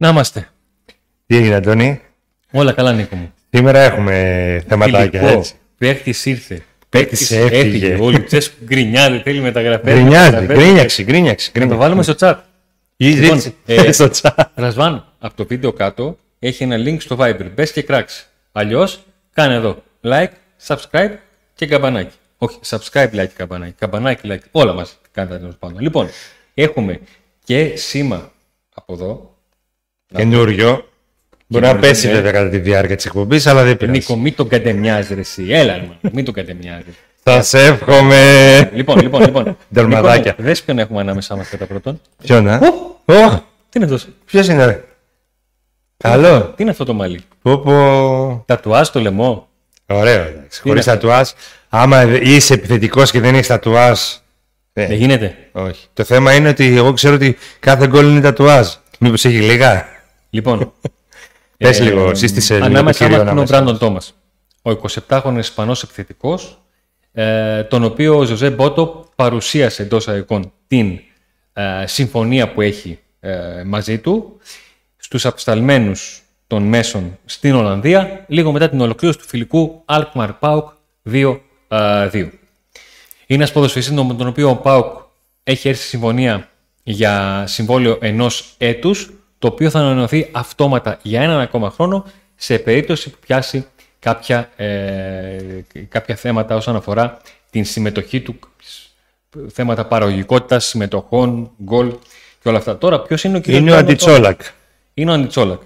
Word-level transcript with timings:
Να 0.00 0.08
είμαστε. 0.08 0.48
Τι 1.26 1.36
έγινε, 1.36 1.54
Αντώνη; 1.54 2.00
Όλα 2.52 2.72
καλά, 2.72 2.92
Νίκο 2.92 3.16
μου. 3.16 3.32
Σήμερα 3.50 3.78
έχουμε 3.80 4.14
θεματάκια, 4.68 5.20
Φιλικό. 5.20 5.38
έτσι. 5.38 5.54
Παίκτης 5.78 6.26
ήρθε. 6.26 6.62
Παίκτης 6.88 7.30
έφυγε. 7.30 7.96
Ο 8.00 8.10
Λουτσέσκου 8.10 8.56
γκρινιάζει, 8.64 9.18
θέλει 9.18 9.40
μεταγραφές. 9.40 9.94
Γκρινιάζει, 9.94 10.30
μεταγραφές. 10.30 10.56
γκρίνιαξε, 10.56 11.02
γκρίνιαξε. 11.02 11.50
Να 11.58 11.68
το 11.68 11.76
βάλουμε 11.76 12.02
στο 12.02 12.14
chat. 12.18 12.34
γκρίνιαξε. 13.04 13.54
Λοιπόν, 13.66 13.86
ε, 13.86 13.92
Στο 13.98 14.10
chat. 14.20 14.44
Ρασβάν, 14.54 15.12
από 15.18 15.36
το 15.36 15.46
βίντεο 15.46 15.72
κάτω 15.72 16.18
έχει 16.38 16.62
ένα 16.62 16.76
link 16.76 16.96
στο 17.00 17.16
Viber. 17.20 17.50
Μπες 17.54 17.72
και 17.72 17.82
κράξε. 17.82 18.24
Αλλιώς, 18.52 19.00
κάνε 19.32 19.54
εδώ 19.54 19.82
like, 20.04 20.28
subscribe 20.66 21.10
και 21.54 21.66
καμπανάκι. 21.66 22.14
Όχι, 22.38 22.58
subscribe, 22.66 23.10
like, 23.14 23.26
καμπανάκι. 23.36 23.74
Καμπανάκι, 23.78 24.20
like. 24.32 24.42
Όλα 24.50 24.72
μας 24.72 24.98
κάνετε 25.12 25.38
τέλος 25.38 25.56
πάντων. 25.58 25.80
Λοιπόν, 25.80 26.08
έχουμε 26.54 27.00
και 27.44 27.76
σήμα 27.76 28.32
από 28.74 28.92
εδώ. 28.92 29.36
Καινούριο. 30.14 30.88
Μπορεί 31.46 31.64
να 31.64 31.70
Καινούριο, 31.70 31.88
πέσει 31.88 32.06
ναι. 32.06 32.12
βέβαια 32.12 32.30
κατά 32.32 32.48
τη 32.48 32.58
διάρκεια 32.58 32.96
της 32.96 33.04
εκπομπής, 33.06 33.46
αλλά 33.46 33.64
δεν 33.64 33.76
πειράζει. 33.76 33.98
Νίκο, 33.98 34.16
μην 34.16 34.34
τον 34.34 34.48
κατεμοιάζει, 34.48 35.14
ρε, 35.14 35.20
εσύ. 35.20 35.46
Έλα, 35.50 35.74
ρε, 35.74 35.80
μάνα, 35.80 35.98
μην 36.12 36.24
τον 36.24 36.34
κατεμοιάζει. 36.34 36.94
Θα 37.22 37.42
σε 37.42 37.64
εύχομαι. 37.64 38.70
λοιπόν, 38.74 39.00
λοιπόν, 39.00 39.20
λοιπόν. 39.22 39.56
Ντολμαδάκια. 39.74 40.30
Νίκο, 40.30 40.42
Δες 40.42 40.62
ποιον 40.62 40.78
έχουμε 40.78 41.00
ανάμεσά 41.00 41.36
μας 41.36 41.48
κατά 41.48 41.66
πρώτον. 41.66 42.00
Ποιον, 42.22 42.48
α; 42.48 42.60
Ω, 43.04 43.28
Τι 43.68 43.78
είναι 43.78 43.84
αυτός; 43.84 44.08
Ποιος 44.24 44.48
είναι, 44.48 44.64
ρε; 44.64 44.84
Καλό. 45.96 46.40
Τι 46.56 46.62
είναι 46.62 46.70
αυτό 46.70 46.84
το 46.84 46.92
μαλλί; 46.94 47.20
Πω, 47.42 47.58
πω. 47.58 48.42
Τατουάζ 48.46 48.86
στο 48.86 49.00
λαιμό; 49.00 49.48
Ωραίο, 49.86 50.22
εντάξει. 50.22 50.60
Χωρίς 50.60 50.84
είναι 50.84 50.94
αυτό; 50.94 51.06
τατουάζ. 51.06 51.28
Άμα 51.68 52.02
είσαι 52.04 52.54
επιθετικός 52.54 53.10
και 53.10 53.20
δεν 53.20 53.34
έχεις 53.34 53.46
τατουάζ. 53.46 54.00
ε, 54.72 54.86
Δεν 54.86 54.96
γίνεται. 54.96 55.34
όχι. 55.52 55.86
Το 55.92 56.04
θέμα 56.04 56.34
είναι 56.34 56.48
ότι 56.48 56.76
εγώ 56.76 56.92
ξέρω 56.92 57.14
ότι 57.14 57.36
κάθε 57.60 57.86
γκολ 57.86 58.06
είναι 58.06 58.20
τατουάζ. 58.20 58.68
Μήπως 58.98 59.24
έχει 59.24 59.40
λίγα; 59.40 59.86
Λοιπόν. 60.30 60.72
Πες 61.56 61.80
λίγο, 61.80 62.14
σύστησε 62.14 62.54
λίγο 62.54 62.66
το 62.66 62.72
Ανάμεσά 62.72 63.04
κύριο 63.04 63.24
μας 63.24 63.30
είναι 63.30 63.40
ο 63.40 63.42
ανάμεσα. 63.42 63.62
Μπράντον 63.62 63.78
Τόμα. 63.78 64.00
Ο 64.62 64.80
27χρονο 65.08 65.38
Ισπανός 65.38 65.82
επιθετικό, 65.82 66.38
ε, 67.12 67.62
τον 67.62 67.84
οποίο 67.84 68.18
ο 68.18 68.24
Ζωζέ 68.24 68.50
Μπότο 68.50 69.08
παρουσίασε 69.16 69.82
εντός 69.82 70.08
αεκών 70.08 70.52
την 70.66 70.98
ε, 71.52 71.86
συμφωνία 71.86 72.52
που 72.52 72.60
έχει 72.60 72.98
ε, 73.20 73.62
μαζί 73.66 73.98
του 73.98 74.40
στους 74.96 75.26
απεσταλμένους 75.26 76.22
των 76.46 76.62
μέσων 76.62 77.18
στην 77.24 77.54
Ολλανδία, 77.54 78.24
λίγο 78.28 78.52
μετά 78.52 78.68
την 78.68 78.80
ολοκλήρωση 78.80 79.18
του 79.18 79.26
φιλικού 79.26 79.84
Alkmaar 79.86 80.30
Pauk 80.40 80.64
2-2. 81.10 81.38
Είναι 83.26 83.42
ένας 83.42 83.52
ποδοσφαιριστής 83.52 83.96
με 83.96 84.14
τον 84.14 84.26
οποίο 84.26 84.50
ο 84.50 84.56
Πάουκ 84.56 84.96
έχει 85.44 85.68
έρθει 85.68 85.82
σε 85.82 85.88
συμφωνία 85.88 86.48
για 86.82 87.44
συμβόλαιο 87.46 87.98
ενός 88.00 88.54
έτους, 88.58 89.10
το 89.38 89.46
οποίο 89.46 89.70
θα 89.70 89.78
ανανεωθεί 89.78 90.28
αυτόματα 90.32 90.98
για 91.02 91.22
έναν 91.22 91.40
ακόμα 91.40 91.70
χρόνο 91.70 92.04
σε 92.36 92.58
περίπτωση 92.58 93.10
που 93.10 93.18
πιάσει 93.26 93.66
κάποια, 93.98 94.50
ε, 94.56 95.64
κάποια 95.88 96.14
θέματα 96.16 96.56
όσον 96.56 96.76
αφορά 96.76 97.18
την 97.50 97.64
συμμετοχή 97.64 98.20
του, 98.20 98.38
θέματα 99.48 99.86
παραγωγικότητας, 99.86 100.64
συμμετοχών, 100.66 101.50
γκολ 101.62 101.94
και 102.42 102.48
όλα 102.48 102.58
αυτά. 102.58 102.78
Τώρα, 102.78 103.00
ποιος 103.00 103.24
είναι 103.24 103.36
ο 103.36 103.40
κύριος 103.40 103.60
Είναι 103.60 103.70
ο 103.70 103.74
Μπράντον 103.74 103.96
Τόμας; 103.96 104.16
Αντιτσόλακ. 104.16 104.40
Είναι 104.94 105.10
ο 105.10 105.14
Αντιτσόλακ. 105.14 105.60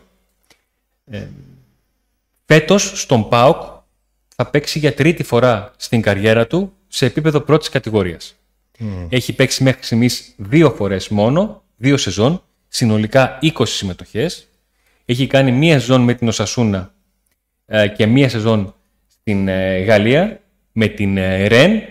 Ε, 1.11 1.27
φέτος 2.45 3.01
στον 3.01 3.29
ΠΑΟΚ 3.29 3.63
θα 4.37 4.47
παίξει 4.47 4.79
για 4.79 4.95
τρίτη 4.95 5.23
φορά 5.23 5.73
στην 5.77 6.03
καριέρα 6.03 6.47
του 6.47 6.73
σε 6.89 7.07
επίπεδο 7.07 7.41
πρώτης 7.41 7.69
κατηγορίας. 7.69 8.37
Έχει 9.09 9.33
παίξει 9.33 9.63
μέχρι 9.63 9.83
στιγμής 9.83 10.35
δύο 10.37 10.71
φορές 10.71 11.09
μόνο, 11.09 11.63
δύο 11.77 11.97
σεζόν, 11.97 12.43
συνολικά 12.73 13.39
20 13.43 13.51
συμμετοχές. 13.65 14.47
Έχει 15.05 15.27
κάνει 15.27 15.53
μία 15.53 15.79
σεζόν 15.81 16.01
με 16.01 16.15
την 16.15 16.29
Οσασούνα 16.29 16.93
ε, 17.67 17.89
και 17.89 18.07
μία 18.07 18.29
σεζόν 18.29 18.75
στην 19.09 19.49
ε, 19.49 19.79
Γαλλία 19.79 20.41
με 20.73 20.87
την 20.87 21.17
ε, 21.17 21.47
Ρεν. 21.47 21.83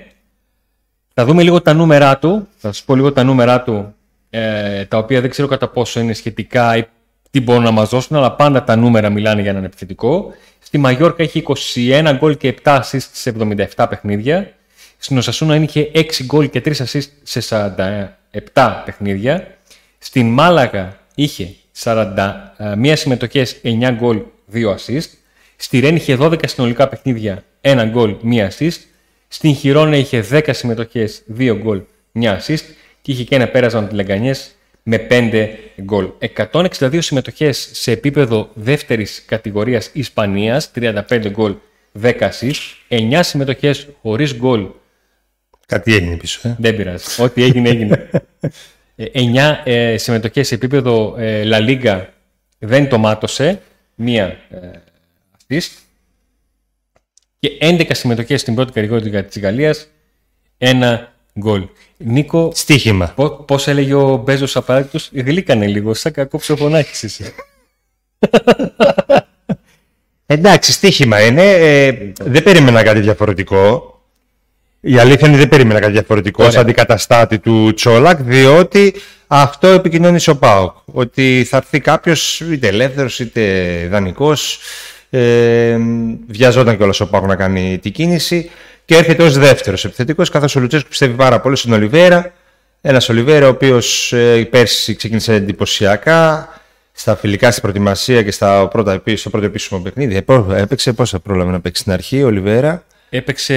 Θα 1.14 1.26
δούμε 1.26 1.44
λίγο 1.44 1.62
τα 1.62 1.74
νούμερά 1.74 2.18
του. 2.18 2.48
Θα 2.58 2.68
σας 2.68 2.84
πω 2.84 2.96
λίγο 2.96 3.12
τα 3.12 3.24
νούμερά 3.24 3.62
του, 3.62 3.96
ε, 4.30 4.86
τα 4.86 4.98
οποία 4.98 5.22
δεν 5.22 5.30
ξέρω 5.30 5.48
κατά 5.48 5.68
πόσο 5.68 6.00
είναι 6.00 6.14
σχετικά 6.14 6.78
ή 6.78 6.84
τι 7.32 7.42
μπορούν 7.42 7.64
να 7.64 7.72
μας 7.72 7.90
δώσουν, 7.90 8.18
αλλά 8.18 8.32
πάντα 8.32 8.64
τα 8.64 8.76
νούμερα 8.76 9.10
μιλάνε 9.10 9.42
για 9.42 9.50
έναν 9.50 9.64
επιθετικό. 9.64 10.34
Στη 10.60 10.78
Μαγιόρκα 10.78 11.24
έχει 11.24 11.44
21 11.76 12.16
γκολ 12.18 12.38
και 12.38 12.56
7 12.64 12.80
assist 12.80 13.08
σε 13.12 13.34
77 13.76 13.86
παιχνίδια. 13.90 14.54
Στην 14.98 15.18
Οσασούνα 15.18 15.56
είχε 15.56 15.92
6 15.94 16.24
γκολ 16.24 16.50
και 16.50 16.62
3 16.66 16.76
assist 16.76 17.08
σε 17.24 17.42
47 18.54 18.82
παιχνίδια. 18.86 19.60
Στην 20.04 20.28
Μάλαγα 20.28 20.98
είχε 21.16 21.56
41 21.84 22.94
συμμετοχές, 22.94 23.56
9 23.64 23.92
γκολ, 23.92 24.22
2 24.54 24.76
assist. 24.76 25.10
Στη 25.56 25.80
Ρεν 25.80 25.96
είχε 25.96 26.18
12 26.20 26.48
συνολικά 26.48 26.88
παιχνίδια, 26.88 27.44
1 27.62 27.86
γκολ, 27.90 28.16
1 28.24 28.48
assist. 28.48 28.78
Στην 29.28 29.56
Χιρόνα 29.56 29.96
είχε 29.96 30.26
10 30.32 30.54
συμμετοχές, 30.54 31.24
2 31.38 31.54
γκολ, 31.54 31.82
1 32.14 32.38
assist. 32.38 32.64
Και 33.02 33.12
είχε 33.12 33.24
και 33.24 33.36
ένα 33.36 33.48
πέρασμα 33.48 33.82
με 33.82 33.88
τη 33.88 33.96
Λεγκανιές 33.96 34.56
με 34.84 34.98
5 34.98 35.50
γκολ. 35.82 36.10
162 36.20 37.02
συμμετοχές 37.02 37.70
σε 37.72 37.92
επίπεδο 37.92 38.50
δεύτερης 38.54 39.24
κατηγορίας 39.26 39.90
Ισπανίας, 39.94 40.72
35 40.72 41.30
γκολ, 41.30 41.56
10 41.92 42.30
assist. 42.30 42.62
9 42.88 43.24
συμμετοχές 43.24 43.88
χωρίς 44.02 44.36
γκολ, 44.36 44.68
Κάτι 45.66 45.94
έγινε 45.94 46.16
πίσω. 46.16 46.48
Ε. 46.48 46.56
δεν 46.60 46.76
πειράζει. 46.76 47.22
Ό,τι 47.22 47.44
έγινε, 47.44 47.70
έγινε. 47.70 48.10
9 49.14 49.62
ε, 49.64 49.98
συμμετοχές 49.98 50.48
σε 50.48 50.56
επίπεδο 50.56 51.16
ε, 51.18 51.44
La 51.46 51.68
Liga 51.68 52.06
δεν 52.60 52.90
το 52.90 52.98
μάτωσε. 52.98 53.62
Μία 53.96 54.26
ε, 54.50 54.70
assist. 55.38 55.70
Και 57.40 57.50
11 57.62 57.90
συμμετοχές 57.92 58.42
στην 58.42 58.56
πρώτη 58.56 58.72
κατηγορία 58.72 59.26
της 59.26 59.42
Γαλλίας. 59.42 59.88
Ένα 60.58 61.14
γκολ. 61.40 61.68
Νίκο, 61.98 62.52
Στίχημα. 62.54 63.14
πώ, 63.16 63.30
πώς 63.30 63.68
έλεγε 63.68 63.94
ο 63.94 64.18
Μπέζος 64.18 64.56
απαραίτητος, 64.56 65.10
γλύκανε 65.14 65.68
λίγο, 65.68 65.94
σαν 65.94 66.12
κακό 66.12 66.38
ψοφωνάκης 66.38 67.04
είσαι. 67.04 67.34
Εντάξει, 70.26 70.72
στίχημα 70.72 71.26
είναι. 71.26 71.52
Ε, 71.52 72.12
δεν 72.20 72.44
περίμενα 72.44 72.84
κάτι 72.84 73.00
διαφορετικό. 73.00 73.91
Η 74.82 74.98
αλήθεια 74.98 75.28
είναι 75.28 75.38
δεν 75.38 75.50
περίμενα 75.50 75.80
κάτι 75.80 75.92
διαφορετικό 75.92 76.42
Ωραία. 76.42 76.54
σαν 76.54 76.62
αντικαταστάτη 76.62 77.40
του 77.40 77.74
Τσόλακ, 77.74 78.22
διότι 78.22 78.94
αυτό 79.28 79.68
επικοινώνησε 79.68 80.30
ο 80.30 80.36
Πάοκ. 80.38 80.76
Ότι 80.86 81.46
θα 81.50 81.58
έρθει 81.58 81.80
κάποιος 81.80 82.40
είτε 82.40 82.68
ελεύθερος 82.68 83.20
είτε 83.20 83.42
δανεικό. 83.92 84.34
Ε, 85.10 85.78
βιαζόταν 86.28 86.78
κιόλας 86.78 87.00
ο 87.00 87.08
Πάοκ 87.10 87.26
να 87.26 87.36
κάνει 87.36 87.80
την 87.82 87.92
κίνηση 87.92 88.50
και 88.86 88.96
έρχεται 88.96 89.24
ως 89.24 89.38
δεύτερος 89.38 89.86
επιθετικός, 89.86 90.30
καθώς 90.30 90.56
ο 90.56 90.60
Λουτσέσκου 90.60 90.90
πιστεύει 90.90 91.14
πάρα 91.14 91.40
πολύ 91.40 91.56
στον 91.56 91.72
Ολιβέρα. 91.74 92.34
Ένας 92.82 93.10
Ολιβέρα 93.10 93.46
ο 93.46 93.50
οποίος 93.50 94.14
ε, 94.14 94.48
πέρσι 94.50 94.96
ξεκίνησε 94.96 95.34
εντυπωσιακά 95.34 96.50
στα 96.92 97.16
φιλικά, 97.16 97.50
στην 97.50 97.62
προετοιμασία 97.62 98.24
και 98.24 98.32
στα 98.32 98.68
πρώτα, 98.68 98.94
επί- 98.94 99.18
στο 99.18 99.30
πρώτο 99.30 99.46
επίσημο 99.46 99.80
παιχνίδι. 99.80 100.16
Ε, 100.16 100.22
πό- 100.22 100.52
Έπαιξε 100.56 100.94
πόσα 100.94 101.20
πρόλαβε 101.20 101.52
να 101.52 101.60
παίξει 101.60 101.82
στην 101.82 101.94
αρχή 101.94 102.24
ο 102.24 102.26
Ολιβέρα; 102.28 102.84
Έπαιξε 103.10 103.56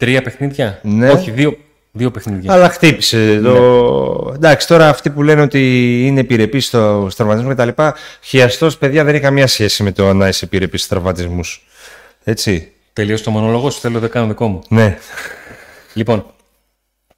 τρία 0.00 0.22
παιχνίδια; 0.22 0.80
Ναι. 0.82 1.10
Όχι, 1.10 1.30
δύο, 1.30 1.56
δύο 1.92 2.10
παιχνίδια. 2.10 2.52
Αλλά 2.52 2.68
χτύπησε. 2.68 3.40
Το... 3.42 4.32
Εντάξει, 4.34 4.66
τώρα 4.66 4.88
αυτοί 4.88 5.10
που 5.10 5.22
λένε 5.22 5.40
ότι 5.40 5.60
είναι 6.06 6.20
επιρρεπείς 6.20 6.66
στο 6.66 7.08
τραυματισμό 7.16 7.54
κτλ. 7.54 7.82
Χιαστός, 8.20 8.78
παιδιά, 8.78 9.04
δεν 9.04 9.14
έχει 9.14 9.22
καμία 9.22 9.46
σχέση 9.46 9.82
με 9.82 9.92
το 9.92 10.12
να 10.12 10.28
είσαι 10.28 10.44
επιρρεπεί 10.44 10.76
στους 10.76 10.88
τραυματισμού. 10.88 11.40
Έτσι. 12.24 12.72
Τελείωσε 12.92 13.24
το 13.24 13.30
μονόλογο 13.30 13.70
σου, 13.70 13.80
θέλω 13.80 14.00
να 14.00 14.08
κάνω 14.08 14.26
δικό 14.26 14.48
μου. 14.48 14.62
Ναι. 14.68 14.98
Λοιπόν, 15.94 16.26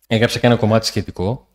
έγραψα 0.07 0.39
και 0.39 0.47
ένα 0.47 0.57
κομμάτι 0.57 0.87
σχετικό 0.87 1.49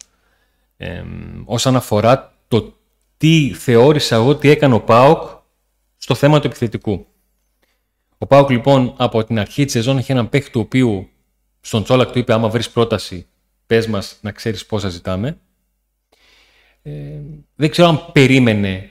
ε, 0.77 1.03
όσον 1.45 1.75
αφορά 1.75 2.33
το 2.47 2.74
τι 3.18 3.53
θεώρησα 3.53 4.15
εγώ 4.15 4.27
ότι 4.27 4.50
έκανε 4.50 4.74
ο 4.74 4.79
ΠΑΟΚ 4.79 5.29
στο 5.97 6.15
θέμα 6.15 6.39
του 6.39 6.47
επιθετικού. 6.47 7.06
Ο 8.18 8.25
ΠΑΟΚ 8.25 8.50
λοιπόν 8.50 8.94
από 8.97 9.24
την 9.24 9.39
αρχή 9.39 9.63
της 9.63 9.74
σεζόν 9.74 9.97
είχε 9.97 10.12
έναν 10.12 10.29
παίχτη 10.29 10.50
του 10.50 10.59
οποίου 10.59 11.09
στον 11.67 11.83
Τσόλακ 11.83 12.11
του 12.11 12.19
είπε 12.19 12.33
άμα 12.33 12.49
βρεις 12.49 12.69
πρόταση 12.69 13.25
πες 13.67 13.87
μας 13.87 14.17
να 14.21 14.31
ξέρεις 14.31 14.65
πόσα 14.65 14.89
ζητάμε. 14.89 15.37
Ε, 16.81 16.91
δεν 17.55 17.69
ξέρω 17.69 17.87
αν 17.87 18.11
περίμενε 18.11 18.89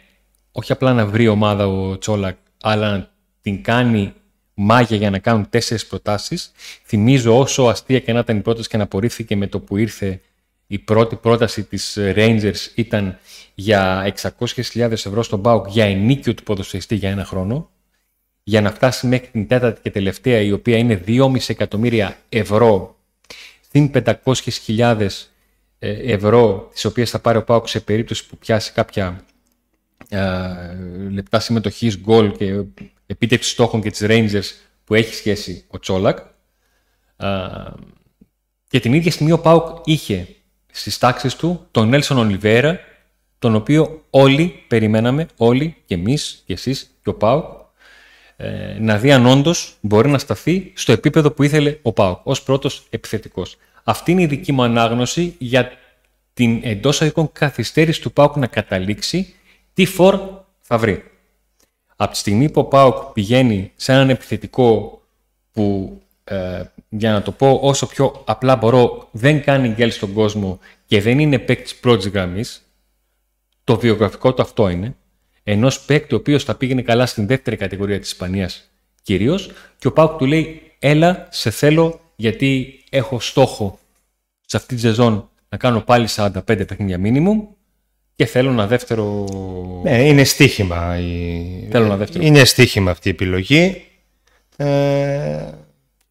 όχι 0.53 0.73
απλά 0.73 0.93
να 0.93 1.07
βρει 1.07 1.29
ομάδα 1.29 1.67
ο 1.67 1.99
Τσόλακ 1.99 2.37
αλλά 2.61 2.91
να 2.91 3.11
την 3.41 3.63
κάνει 3.63 4.13
μάγια 4.55 4.97
για 4.97 5.11
να 5.11 5.19
κάνουν 5.19 5.49
τέσσερις 5.49 5.87
προτάσεις. 5.87 6.53
Θυμίζω 6.85 7.39
όσο 7.39 7.63
αστεία 7.63 8.01
και 8.01 8.13
να 8.13 8.19
ήταν 8.19 8.37
η 8.37 8.41
πρόταση 8.41 8.69
και 8.69 8.77
να 8.77 8.83
απορρίφθηκε 8.83 9.37
με 9.37 9.47
το 9.47 9.61
που 9.61 9.77
ήρθε 9.77 10.21
η 10.67 10.79
πρώτη 10.79 11.17
πρόταση 11.17 11.65
της 11.65 11.99
Rangers 11.99 12.73
ήταν 12.75 13.19
για 13.55 14.15
600.000 14.39 14.91
ευρώ 14.91 15.23
στον 15.23 15.43
ΠΑΟΚ 15.43 15.69
για 15.69 15.85
ενίκιο 15.85 16.35
του 16.35 16.43
ποδοσφαιριστή 16.43 16.95
για 16.95 17.11
ένα 17.11 17.25
χρόνο 17.25 17.71
για 18.49 18.61
να 18.61 18.71
φτάσει 18.71 19.07
μέχρι 19.07 19.27
την 19.27 19.47
τέταρτη 19.47 19.81
και 19.81 19.91
τελευταία 19.91 20.41
η 20.41 20.53
οποία 20.53 20.77
είναι 20.77 21.03
2,5 21.07 21.37
εκατομμύρια 21.47 22.19
ευρώ 22.29 22.97
στην 23.61 23.91
500.000 23.95 25.09
ε, 25.79 26.13
ευρώ 26.13 26.69
τις 26.73 26.85
οποίες 26.85 27.11
θα 27.11 27.19
πάρει 27.19 27.39
ο 27.39 27.45
ΠΑΟΚ 27.45 27.69
σε 27.69 27.81
περίπτωση 27.81 28.27
που 28.27 28.37
πιάσει 28.37 28.73
κάποια 28.73 29.25
λεπτά 31.11 31.41
συμμετοχής, 31.41 31.99
γκολ 31.99 32.33
και 32.37 32.63
επίτευξη 33.07 33.51
στόχων 33.51 33.83
και 33.83 33.91
τις 33.91 34.03
Rangers 34.05 34.55
που 34.85 34.95
έχει 34.95 35.15
σχέση 35.15 35.65
ο 35.69 35.79
Τσόλακ. 35.79 36.19
και 38.69 38.81
την 38.81 38.93
ίδια 38.93 39.11
στιγμή 39.11 39.33
ο 39.33 39.39
Πάουκ 39.39 39.67
είχε 39.85 40.29
στις 40.73 40.99
τάξεις 40.99 41.37
του 41.37 41.67
τον 41.71 41.89
Νέλσον 41.89 42.19
Ολιβέρα, 42.19 42.81
τον 43.39 43.55
οποίο 43.55 44.05
όλοι 44.11 44.65
περιμέναμε, 44.69 45.27
όλοι 45.37 45.77
και 45.85 45.95
εμείς 45.95 46.43
και 46.47 46.53
εσείς 46.53 46.91
και 47.03 47.09
ο 47.09 47.15
Πάουκ, 47.15 47.66
ε, 48.37 48.77
να 48.79 48.99
δει 48.99 49.13
αν 49.13 49.27
όντως 49.27 49.77
μπορεί 49.81 50.09
να 50.09 50.19
σταθεί 50.19 50.73
στο 50.75 50.93
επίπεδο 50.93 51.31
που 51.31 51.43
ήθελε 51.43 51.79
ο 51.83 51.93
Πάουκ, 51.93 52.19
ως 52.23 52.43
πρώτος 52.43 52.87
επιθετικός. 52.91 53.57
Αυτή 53.85 54.13
είναι 54.13 54.23
η 54.23 54.27
δική 54.27 54.53
μου 54.53 54.63
ανάγνωση 54.63 55.35
για 55.39 55.71
την 56.33 56.61
εντός 56.63 57.03
αδικών 57.03 57.33
καθυστέρηση 57.33 58.01
του 58.01 58.13
Πάουκ 58.13 58.37
να 58.37 58.47
καταλήξει 58.47 59.35
τι 59.73 59.85
φορ 59.85 60.21
θα 60.61 60.79
βρει. 60.79 61.05
Από 61.97 62.13
τη 62.13 62.19
στιγμή 62.19 62.51
που 62.51 62.61
ο 62.61 62.65
Πάουκ 62.65 63.13
πηγαίνει 63.13 63.73
σε 63.77 63.93
έναν 63.93 64.11
επιθετικό 64.11 65.01
που, 65.53 65.99
ε, 66.25 66.63
για 66.89 67.13
να 67.13 67.23
το 67.23 67.33
πω 67.33 67.59
όσο 67.63 67.87
πιο 67.87 68.23
απλά 68.27 68.57
μπορώ, 68.57 69.09
δεν 69.11 69.43
κάνει 69.43 69.69
γκέλ 69.69 69.91
στον 69.91 70.13
κόσμο 70.13 70.59
και 70.87 71.01
δεν 71.01 71.19
είναι 71.19 71.39
παίκτης 71.39 71.77
πρώτης 71.77 72.09
γραμμής, 72.09 72.63
το 73.65 73.79
βιογραφικό 73.79 74.35
του 74.35 74.43
αυτό 74.43 74.69
είναι, 74.69 74.97
ενός 75.49 75.81
παίκτη 75.81 76.15
ο 76.15 76.17
οποίος 76.17 76.45
θα 76.45 76.55
πήγαινε 76.55 76.83
καλά 76.83 77.07
στην 77.07 77.27
δεύτερη 77.27 77.57
κατηγορία 77.57 78.01
της 78.01 78.11
Ισπανίας 78.11 78.71
κυρίως, 79.07 79.51
και 79.79 79.87
ο 79.87 79.93
Πάουκ 79.93 80.19
του 80.19 80.27
λέει: 80.27 80.63
Έλα, 80.79 81.29
σε 81.31 81.51
θέλω 81.51 82.01
γιατί 82.17 82.81
έχω 82.91 83.21
στόχο 83.21 83.79
σε 84.47 84.57
αυτή 84.57 84.75
τη 84.75 84.81
σεζόν 84.81 85.29
να 85.49 85.57
κάνω 85.57 85.81
πάλι 85.81 86.09
45 86.17 86.41
παιχνίδια 86.45 87.01
minimum 87.03 87.55
και 88.15 88.27
θέλω 88.27 88.51
ένα 88.51 88.67
δεύτερο. 88.67 89.25
Ναι, 89.83 90.07
είναι 90.09 90.25
στοίχημα. 90.25 90.99
Η... 90.99 91.69
Θέλω 91.71 91.85
ένα 91.85 91.97
δεύτερο. 91.97 92.25
Είναι 92.25 92.45
στοίχημα 92.45 92.91
αυτή 92.91 93.09
η 93.09 93.11
επιλογή. 93.11 93.85
Ε... 94.57 94.67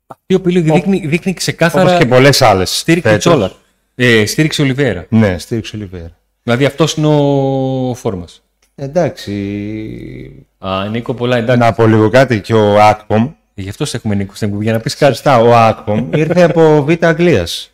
Αυτή 0.07 0.25
η 0.25 0.33
επιλογή 0.33 0.71
δείχνει, 0.71 1.07
δείχνει 1.07 1.33
ξεκάθαρα. 1.33 1.85
Όπως 1.85 1.97
και 1.97 2.05
πολλές 2.05 2.41
άλλες. 2.41 2.77
Στήριξε 2.77 3.17
Τσόλαρ. 3.17 3.51
Ε, 3.95 4.25
στήριξε 4.25 4.61
Ολιβέρα. 4.61 5.05
Ναι, 5.09 5.37
στήριξε 5.37 5.75
Ολιβέρα. 5.75 6.17
Δηλαδή 6.43 6.65
αυτός 6.65 6.93
είναι 6.93 7.07
ο 7.07 7.93
φόρμας. 7.93 8.44
Εντάξει. 8.75 10.47
Α, 10.57 10.87
Νίκο, 10.89 11.13
πολλά 11.13 11.37
εντάξει. 11.37 11.59
Να 11.59 11.73
πω 11.73 11.87
λίγο 11.87 12.09
κάτι 12.09 12.41
και 12.41 12.53
ο 12.53 12.81
Ακπομ. 12.81 13.31
Γι' 13.53 13.69
αυτό 13.69 13.85
σε 13.85 13.97
έχουμε 13.97 14.15
Νίκο 14.15 14.35
στην 14.35 14.61
για 14.61 14.73
να 14.73 14.79
πεις 14.79 14.95
κάτι. 14.95 15.13
Σωστά, 15.13 15.39
ο 15.39 15.55
Ακπομ 15.55 16.09
ήρθε 16.13 16.41
από 16.41 16.83
Β' 16.83 17.05
Αγγλίας. 17.05 17.71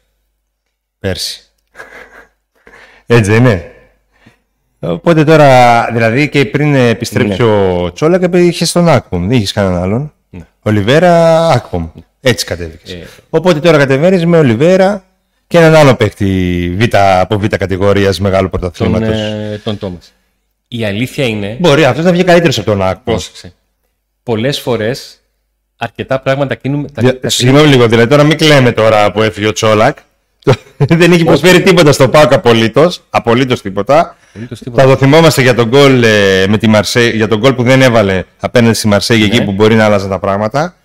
Πέρσι. 1.00 1.44
Έτσι 3.06 3.32
δεν 3.32 3.46
είναι. 3.46 3.72
Οπότε 4.80 5.24
τώρα, 5.24 5.86
δηλαδή 5.92 6.30
και 6.30 6.46
πριν 6.46 6.76
επιστρέψει 6.76 7.44
ναι. 7.44 7.50
ο 7.50 7.92
Τσόλα 7.94 8.20
και 8.20 8.38
είχες 8.38 8.72
τον 8.72 8.90
Ακπομ. 8.90 9.28
Δεν 9.28 9.38
είχες 9.38 9.52
κανέναν 9.52 9.82
άλλον. 9.82 10.14
Ναι. 10.30 10.42
Ολιβέρα, 10.62 11.48
Ακπομ. 11.50 11.90
Έτσι 12.22 12.46
κατέβηκες. 12.46 12.92
Ε. 12.92 13.08
Οπότε 13.30 13.60
τώρα 13.60 13.78
κατεβαίνεις 13.78 14.26
με 14.26 14.38
Ολιβέρα 14.38 15.04
και 15.48 15.58
έναν 15.58 15.76
άλλο 15.76 15.96
παίκτη 15.96 16.76
β, 16.80 16.84
από 16.96 17.40
β' 17.40 17.46
κατηγορίας 17.46 18.20
μεγάλου 18.20 18.50
πρωταθλήματος. 18.50 19.08
Τον, 19.08 19.16
ε, 19.18 19.62
τον 19.64 19.78
Τόμας. 19.78 20.14
Η 20.74 20.86
αλήθεια 20.86 21.26
είναι. 21.26 21.58
Μπορεί 21.60 21.86
αυτός 21.86 22.06
να 22.06 22.12
βγει 22.12 22.24
καλύτερος 22.24 22.58
από 22.58 22.66
τον 22.66 22.82
Ακπομ. 22.82 23.18
Πολλές 24.24 24.60
φορές 24.60 25.22
αρκετά 25.78 26.20
πράγματα 26.20 26.56
κινούμε. 26.56 26.88
Συγγνώμη 27.26 27.68
λίγο, 27.68 27.88
δηλαδή 27.88 28.10
τώρα 28.10 28.24
μην 28.24 28.38
κλαίμε 28.38 28.72
τώρα 28.72 29.12
που 29.12 29.22
έφυγε 29.22 29.48
ο 29.48 29.52
Τσόλακ. 29.52 29.98
δεν 30.78 31.12
έχει 31.12 31.24
προσφέρει 31.24 31.62
τίποτα 31.62 31.92
στο 31.92 32.10
ΠΑΟΚ 32.10 32.34
απολύτως. 32.34 33.04
Απολύτως 33.10 33.62
τίποτα. 33.62 34.18
Θα 34.74 34.86
το 34.86 34.96
θυμόμαστε 34.96 35.42
για 35.42 35.56
τον 35.56 35.68
γκολ 35.68 36.04
ε, 36.04 36.46
με 36.48 36.58
τη 36.58 36.70
για 37.14 37.28
τον 37.28 37.40
γκολ 37.40 37.54
που 37.54 37.64
δεν 37.64 37.82
έβαλε 37.82 38.24
απέναντι 38.40 38.74
στη 38.74 38.88
Μαρσέη 38.88 39.20
ναι. 39.20 39.26
εκεί 39.26 39.44
που 39.44 39.52
μπορεί 39.52 39.76
να 39.76 39.86
άλλαζαν 39.86 40.10
τα 40.10 40.20
πράγματα. 40.20 40.76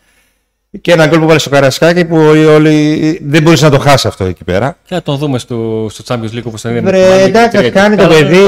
Και 0.80 0.92
ένα 0.92 1.06
γκολ 1.06 1.18
που 1.18 1.26
βάλε 1.26 1.38
στο 1.38 1.50
Καρασκάκι 1.50 2.04
που 2.04 2.16
όλοι 2.16 3.18
δεν 3.22 3.42
μπορούσε 3.42 3.64
να 3.64 3.70
το 3.70 3.78
χάσεις 3.78 4.06
αυτό 4.06 4.24
εκεί 4.24 4.44
πέρα. 4.44 4.76
Και 4.86 4.94
να 4.94 5.02
τον 5.02 5.16
δούμε 5.16 5.38
στο, 5.38 5.86
στο 5.90 6.04
Champions 6.08 6.36
League 6.36 6.44
όπως 6.44 6.60
θα 6.60 6.70
είδαμε. 6.70 6.90
Βρε, 6.90 7.22
εντάξει, 7.22 7.70
κάνει 7.70 7.96
το 7.96 8.06
παιδί. 8.06 8.44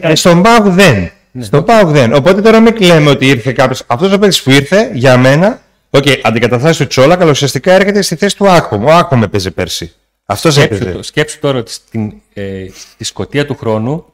Ε, 0.00 0.14
στον 0.14 0.42
ΠΑΟΚ 0.42 0.66
δεν. 0.66 1.10
Ναι. 1.30 1.44
Στον 1.44 1.64
ΠΑΟΚ 1.64 1.88
δεν. 1.88 2.14
Οπότε 2.14 2.40
τώρα 2.40 2.60
μην 2.60 2.74
κλαίμε 2.74 3.10
ότι 3.10 3.26
ήρθε 3.26 3.52
κάποιος. 3.52 3.82
Αυτός 3.86 4.12
ο 4.12 4.18
παίκτης 4.18 4.42
που 4.42 4.50
ήρθε 4.50 4.90
για 4.92 5.16
μένα. 5.16 5.60
OK, 5.90 6.02
okay, 6.06 6.18
αντικαταστάσεις 6.22 6.76
του 6.76 6.86
Τσόλακ, 6.86 7.16
αλλά 7.20 7.30
ουσιαστικά 7.30 7.72
έρχεται 7.72 8.02
στη 8.02 8.16
θέση 8.16 8.36
του 8.36 8.48
Άκπομ. 8.48 8.84
Ο 8.84 8.92
Άκπομ 8.92 9.22
έπαιζε 9.22 9.50
πέρσι. 9.50 9.92
Αυτός 10.26 10.54
σκέψου, 10.54 11.02
σκέψου 11.02 11.38
τώρα 11.38 11.58
ότι 11.58 11.72
στην, 11.72 12.12
ε, 12.34 12.66
στη 12.90 13.04
Σκωτία 13.04 13.46
του 13.46 13.56
χρόνου 13.56 14.04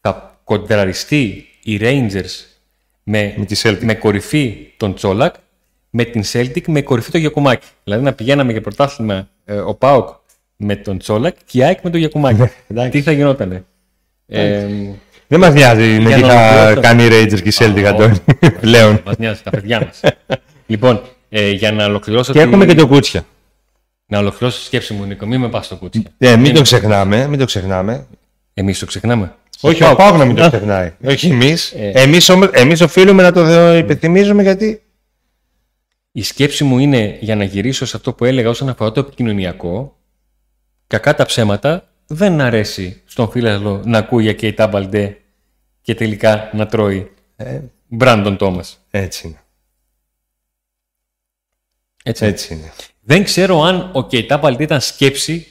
θα 0.00 0.40
κοντραριστεί 0.44 1.46
οι 1.62 1.78
Rangers 1.82 2.46
με, 3.02 3.34
με, 3.36 3.78
με 3.80 3.94
κορυφή 3.94 4.72
τον 4.76 4.94
Τσόλακ 4.94 5.34
με 5.98 6.04
την 6.04 6.22
Celtic 6.32 6.62
με 6.66 6.82
κορυφή 6.82 7.10
το 7.10 7.18
Γιακουμάκη. 7.18 7.66
Δηλαδή 7.84 8.04
να 8.04 8.12
πηγαίναμε 8.12 8.52
για 8.52 8.60
πρωτάθλημα 8.60 9.28
ε, 9.44 9.58
ο 9.58 9.74
Πάοκ 9.74 10.08
με 10.56 10.76
τον 10.76 10.98
Τσόλακ 10.98 11.36
και 11.46 11.58
η 11.58 11.62
ΑΕΚ 11.62 11.78
με 11.82 11.90
τον 11.90 12.00
Γιακουμάκη. 12.00 12.50
Ναι, 12.66 12.88
τι 12.88 13.02
θα 13.02 13.12
γινότανε; 13.12 13.64
Ε, 14.26 14.66
δεν 15.26 15.40
μας 15.40 15.54
νοιάζει 15.54 16.00
με 16.00 16.14
τι 16.14 16.20
θα 16.20 16.74
κάνει 16.80 17.04
οι 17.04 17.08
Rangers 17.10 17.40
και 17.42 17.48
η 17.48 17.52
Celtic, 17.58 17.82
Αντώνη. 17.82 18.16
Πλέον. 18.60 19.02
Μας 19.04 19.16
νοιάζει 19.16 19.40
τα 19.42 19.50
παιδιά 19.50 19.80
μας. 19.84 20.00
λοιπόν, 20.66 21.02
ε, 21.28 21.50
για 21.50 21.72
να 21.72 21.84
ολοκληρώσω. 21.84 22.32
Και 22.32 22.40
έχουμε 22.40 22.66
και 22.66 22.74
το 22.74 22.86
κούτσια. 22.86 23.24
Να 24.06 24.18
ολοκληρώσω 24.18 24.58
τη 24.58 24.64
σκέψη 24.64 24.92
μου, 24.92 25.04
Νίκο. 25.04 25.26
Μην 25.26 25.40
με 25.40 25.48
πας 25.48 25.66
στο 25.66 25.76
κούτσι. 25.76 26.02
Ε, 26.18 26.36
μην, 26.36 26.54
το 26.54 26.62
ξεχνάμε. 26.62 27.26
Μην 27.28 27.38
το 27.38 27.44
ξεχνάμε. 27.44 28.06
Εμείς 28.54 28.78
το 28.78 28.86
ξεχνάμε. 28.86 29.34
Όχι, 29.60 29.84
ο 29.84 29.94
Πάοκ 29.94 30.16
να 30.16 30.24
μην 30.24 30.36
το 30.36 30.48
ξεχνάει. 30.48 30.92
Όχι 31.04 31.26
εμείς. 31.26 31.72
Ε. 31.72 31.92
Εμείς 32.52 32.80
οφείλουμε 32.80 33.22
να 33.22 33.32
το 33.32 33.72
υπενθυμίζουμε 33.74 34.42
γιατί. 34.42 34.82
Η 36.18 36.22
σκέψη 36.22 36.64
μου 36.64 36.78
είναι 36.78 37.16
για 37.20 37.36
να 37.36 37.44
γυρίσω 37.44 37.86
σε 37.86 37.96
αυτό 37.96 38.12
που 38.12 38.24
έλεγα 38.24 38.48
όσον 38.48 38.68
αφορά 38.68 38.92
το 38.92 39.00
επικοινωνιακό. 39.00 39.96
Κακά 40.86 41.14
τα 41.14 41.24
ψέματα 41.24 41.88
δεν 42.06 42.40
αρέσει 42.40 43.02
στον 43.04 43.30
φίλο 43.30 43.82
να 43.84 43.98
ακούει 43.98 44.22
για 44.22 44.32
Κέι 44.32 44.52
Τάμπαλντε 44.52 45.20
και 45.80 45.94
τελικά 45.94 46.50
να 46.52 46.66
τρώει 46.66 47.10
ε, 47.36 47.60
Μπράντον 47.88 48.36
Τόμας. 48.36 48.86
Έτσι 48.90 49.26
είναι. 49.26 49.40
Έτσι, 52.02 52.24
Έτσι 52.24 52.54
είναι. 52.54 52.72
Δεν 53.00 53.24
ξέρω 53.24 53.62
αν 53.62 53.90
ο 53.92 54.06
Κεϊτάμπαλτ 54.06 54.60
ήταν 54.60 54.80
σκέψη 54.80 55.46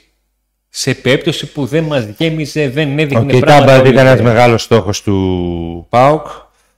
σε 0.70 0.94
περίπτωση 0.94 1.52
που 1.52 1.66
δεν 1.66 1.84
μας 1.84 2.06
γέμιζε, 2.06 2.70
δεν 2.70 3.00
έδειχνε 3.00 3.26
πράγματα. 3.26 3.38
Ο 3.38 3.40
Κεϊτάμπαλτ 3.40 3.86
ήταν 3.86 4.06
ένας 4.08 4.22
μεγάλος 4.22 4.64
στόχος 4.64 5.02
του 5.02 5.86
ΠΑΟΚ, 5.90 6.28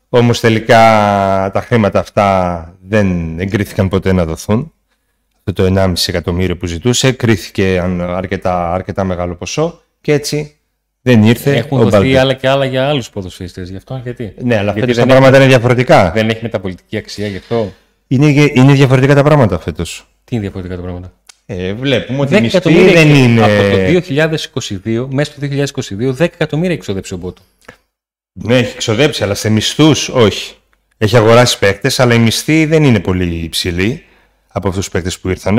όμως 0.09 0.39
τελικά 0.39 0.77
τα 1.53 1.61
χρήματα 1.61 1.99
αυτά 1.99 2.77
δεν 2.87 3.39
εγκρίθηκαν 3.39 3.87
ποτέ 3.87 4.11
να 4.13 4.25
δοθούν. 4.25 4.73
Αυτό 5.43 5.63
το 5.63 5.81
1,5 5.81 5.93
εκατομμύριο 6.07 6.57
που 6.57 6.65
ζητούσε 6.65 7.11
κρίθηκε 7.11 7.81
αρκετά, 7.99 8.73
αρκετά 8.73 9.03
μεγάλο 9.03 9.35
ποσό 9.35 9.81
και 10.01 10.13
έτσι 10.13 10.59
δεν 11.01 11.23
ήρθε. 11.23 11.55
Έχουν 11.55 11.89
δοθεί 11.89 12.17
άλλα 12.17 12.33
και 12.33 12.47
άλλα 12.47 12.65
για 12.65 12.87
άλλους 12.87 13.09
ποδοσφαιριστές. 13.09 13.69
Γι' 13.69 13.75
αυτό 13.75 13.99
γιατί. 14.03 14.33
Ναι, 14.41 14.57
αλλά 14.57 14.73
γιατί 14.73 14.93
τα 14.93 15.05
πράγματα 15.05 15.37
είναι 15.37 15.47
διαφορετικά. 15.47 16.11
Δεν 16.11 16.29
έχει 16.29 16.39
μεταπολιτική 16.41 16.97
αξία 16.97 17.27
γι' 17.27 17.37
αυτό. 17.37 17.73
Είναι, 18.07 18.51
είναι 18.53 18.73
διαφορετικά 18.73 19.15
τα 19.15 19.23
πράγματα 19.23 19.59
φέτος. 19.59 20.07
Τι 20.23 20.35
είναι 20.35 20.41
διαφορετικά 20.43 20.75
τα 20.75 20.81
πράγματα; 20.81 21.13
Ε, 21.45 21.73
βλέπουμε 21.73 22.19
ότι 22.19 22.35
η 22.35 22.41
μισθή 22.41 22.91
δεν 22.93 23.09
είναι... 23.15 23.43
Από 23.43 23.51
το 23.51 24.01
2022, 24.83 25.07
μέσα 25.09 25.31
στο 25.31 25.47
2022, 25.99 26.09
10 26.09 26.19
εκατομμύρια 26.19 26.75
εξοδέψει 26.75 27.13
ο 27.13 27.17
Μπότο. 27.17 27.41
Ναι, 28.43 28.58
έχει 28.58 28.74
εξοδέψει, 28.74 29.24
αλλά 29.24 29.34
σε 29.34 29.50
μισθούς 29.50 30.10
όχι. 30.10 30.55
Έχει 30.98 31.17
αγοράσει 31.17 31.60
παίκτες, 31.60 32.00
αλλά 32.00 32.13
η 32.13 32.19
μισθή 32.19 32.65
δεν 32.65 32.84
είναι 32.84 33.00
πολύ 33.00 33.36
υψηλή 33.36 34.03
από 34.48 34.67
αυτούς 34.67 34.84
τους 34.84 34.93
παίκτες 34.93 35.19
που 35.19 35.29
ήρθαν. 35.29 35.55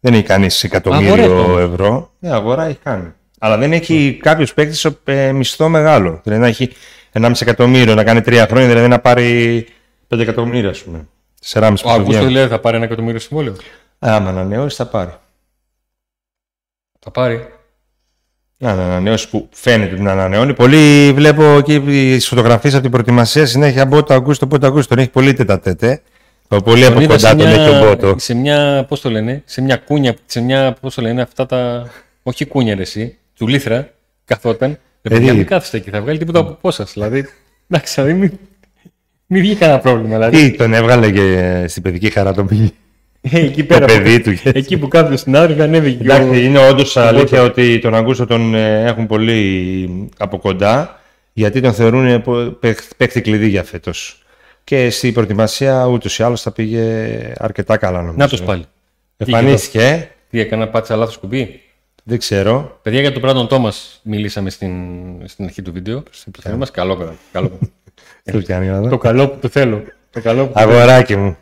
Δεν 0.00 0.14
έχει 0.14 0.22
κάνει 0.22 0.46
εκατομμύριο 0.62 1.58
ευρώ. 1.58 2.12
Ναι, 2.18 2.32
αγορά 2.32 2.64
έχει 2.64 2.78
κάνει. 2.82 3.12
Αλλά 3.38 3.58
δεν 3.58 3.72
έχει 3.72 4.16
mm. 4.16 4.22
κάποιος 4.22 4.54
παίκτης 4.54 4.86
ε, 5.04 5.32
μισθό 5.32 5.68
μεγάλο. 5.68 6.20
Δηλαδή 6.22 6.42
να 6.42 6.48
έχει 6.48 6.70
1,5 7.12 7.32
εκατομμύριο, 7.40 7.94
να 7.94 8.04
κάνει 8.04 8.20
3 8.24 8.44
χρόνια, 8.48 8.68
δηλαδή 8.68 8.88
να 8.88 8.98
πάρει 9.00 9.66
5 10.08 10.18
εκατομμύρια, 10.18 10.70
ας 10.70 10.82
πούμε. 10.82 11.08
Ο 11.84 11.90
Αγκούστο 11.90 12.30
λέει 12.30 12.46
θα 12.46 12.60
πάρει 12.60 12.76
ένα 12.76 12.84
εκατομμύριο 12.84 13.20
συμβόλαιο. 13.20 13.56
Άμα 13.98 14.28
ανανεώσει, 14.28 14.76
θα 14.76 14.86
πάρει. 14.86 15.14
Θα 17.00 17.10
πάρει. 17.10 17.48
Να 18.64 18.70
ανανεώσει 18.70 19.28
που 19.28 19.48
φαίνεται 19.52 20.02
να 20.02 20.12
ανανεώνει. 20.12 20.54
Πολύ 20.54 21.12
βλέπω 21.12 21.42
εκεί 21.44 21.80
τι 21.80 22.20
φωτογραφίες 22.20 22.72
από 22.72 22.82
την 22.82 22.90
προετοιμασία 22.90 23.46
συνέχεια 23.46 23.82
από 23.82 24.02
το 24.02 24.14
Αγκούστο, 24.14 24.46
το 24.46 24.66
Αγκούστο. 24.66 24.94
Τον 24.94 24.98
έχει 24.98 25.10
πολύ 25.10 25.32
τετατέτε. 25.32 26.02
Πολύ 26.64 26.86
από 26.86 27.06
κοντά 27.06 27.36
τον 27.36 27.46
έχει 27.46 27.70
τον 27.70 27.80
Πότο. 27.80 28.14
Σε 28.18 28.34
μια, 28.34 28.84
πώς 28.88 29.00
το 29.00 29.10
λένε, 29.10 29.42
σε 29.44 29.60
μια 29.60 29.76
κούνια, 29.76 30.14
σε 30.26 30.40
μια, 30.40 30.76
πώς 30.80 30.94
το 30.94 31.02
λένε, 31.02 31.22
αυτά 31.22 31.46
τα. 31.46 31.90
Όχι 32.22 32.44
κούνια, 32.44 32.74
ρε, 32.74 32.82
εσύ, 32.82 33.18
του 33.36 33.46
λίθρα, 33.46 33.90
καθόταν. 34.24 34.78
Δεν 35.02 35.22
μην 35.22 35.46
κάθεστε 35.46 35.76
εκεί, 35.76 35.90
θα 35.90 36.00
βγάλει 36.00 36.18
τίποτα 36.18 36.38
από 36.38 36.58
πόσα. 36.60 36.86
Δηλαδή, 36.92 37.28
εντάξει, 37.68 37.94
δηλαδή 37.94 38.18
μην, 38.20 38.38
μην 39.26 39.42
βγει 39.42 39.54
κανένα 39.54 39.78
πρόβλημα. 39.78 40.14
Δηλαδή. 40.14 40.50
Τι, 40.50 40.56
τον 40.56 40.74
έβγαλε 40.74 41.10
και 41.10 41.64
στην 41.68 41.82
παιδική 41.82 42.10
χαρά 42.10 42.34
τον 42.34 42.46
πήγε. 42.46 42.70
Ε, 43.30 43.40
εκεί 43.40 43.64
πέρα. 43.64 43.86
Το 43.86 43.92
παιδί 43.94 44.20
του. 44.20 44.32
Εκεί 44.44 44.78
που 44.78 44.88
κάποιος 44.88 45.20
στην 45.20 45.36
άδεια 45.36 45.64
ανέβηκε. 45.64 46.02
Εντάξει, 46.02 46.44
είναι 46.44 46.68
όντως 46.68 46.96
αλήθεια 46.96 47.42
ότι 47.42 47.78
τον 47.78 47.94
Αγκούστο 47.94 48.26
τον 48.26 48.54
ε, 48.54 48.84
έχουν 48.84 49.06
πολύ 49.06 50.08
από 50.18 50.38
κοντά. 50.38 51.00
Γιατί 51.32 51.60
τον 51.60 51.72
θεωρούν 51.72 52.22
πο- 52.22 52.56
παίχ- 52.60 52.94
παίχτη 52.96 53.20
κλειδί 53.20 53.48
για 53.48 53.62
φέτος. 53.64 54.22
Και 54.64 54.90
στην 54.90 55.12
προετοιμασία 55.12 55.86
ούτως 55.86 56.18
ή 56.18 56.22
άλλως 56.22 56.42
θα 56.42 56.50
πήγε 56.52 56.82
αρκετά 57.38 57.76
καλά 57.76 57.98
νομίζω. 57.98 58.16
Να 58.16 58.28
τους 58.28 58.42
πάλι. 58.42 58.64
Εμφανίστηκε, 59.16 59.82
ε. 59.84 60.08
Τι 60.30 60.40
έκανα, 60.40 60.68
πάτησα 60.68 60.96
λάθος 60.96 61.18
κουμπί; 61.18 61.60
δεν 62.04 62.18
ξέρω. 62.18 62.78
Παιδιά 62.82 63.00
για 63.00 63.12
τον 63.12 63.22
Brandon 63.24 63.48
Thomas 63.54 63.72
μιλήσαμε 64.02 64.50
στην, 64.50 64.72
στην 65.24 65.44
αρχή 65.44 65.62
του 65.62 65.72
βίντεο. 65.72 66.02
Στην 66.10 66.32
πληθώρα 66.32 66.56
μας. 66.56 66.70
Καλό 66.70 66.96
πράγμα. 66.96 67.14
Καλό. 67.32 67.58
Τι 68.22 68.42
κάνει 68.42 68.66
να 68.66 68.80
δω. 68.80 68.88
το 68.88 68.98
καλό 68.98 69.28
που 69.28 69.38
το 69.40 69.48
θέλω. 69.48 69.82
Το 70.10 70.20
καλό 70.20 70.46
που 70.46 70.52
το 70.52 70.58
θέλω. 70.60 70.70
Αγοράκι 70.70 71.16
μου. 71.16 71.36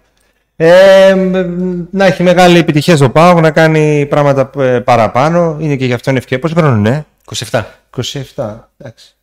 Ε, 0.64 1.14
μ, 1.14 1.84
να 1.90 2.04
έχει 2.06 2.22
μεγάλη 2.22 2.58
επιτυχία 2.58 2.96
στο 2.96 3.10
ΠΑΟΚ, 3.10 3.40
να 3.40 3.50
κάνει 3.50 4.06
πράγματα 4.06 4.50
ε, 4.62 4.78
παραπάνω. 4.80 5.56
Είναι 5.60 5.76
και 5.76 5.84
γι' 5.86 5.92
αυτό 5.92 6.10
είναι 6.10 6.18
ευκαιρία. 6.18 6.42
Πόσο 6.48 6.54
χρόνο 6.54 6.76
είναι, 6.76 7.06
27. 7.50 7.62
27. 8.34 8.54
Εντάξει. 8.78 9.14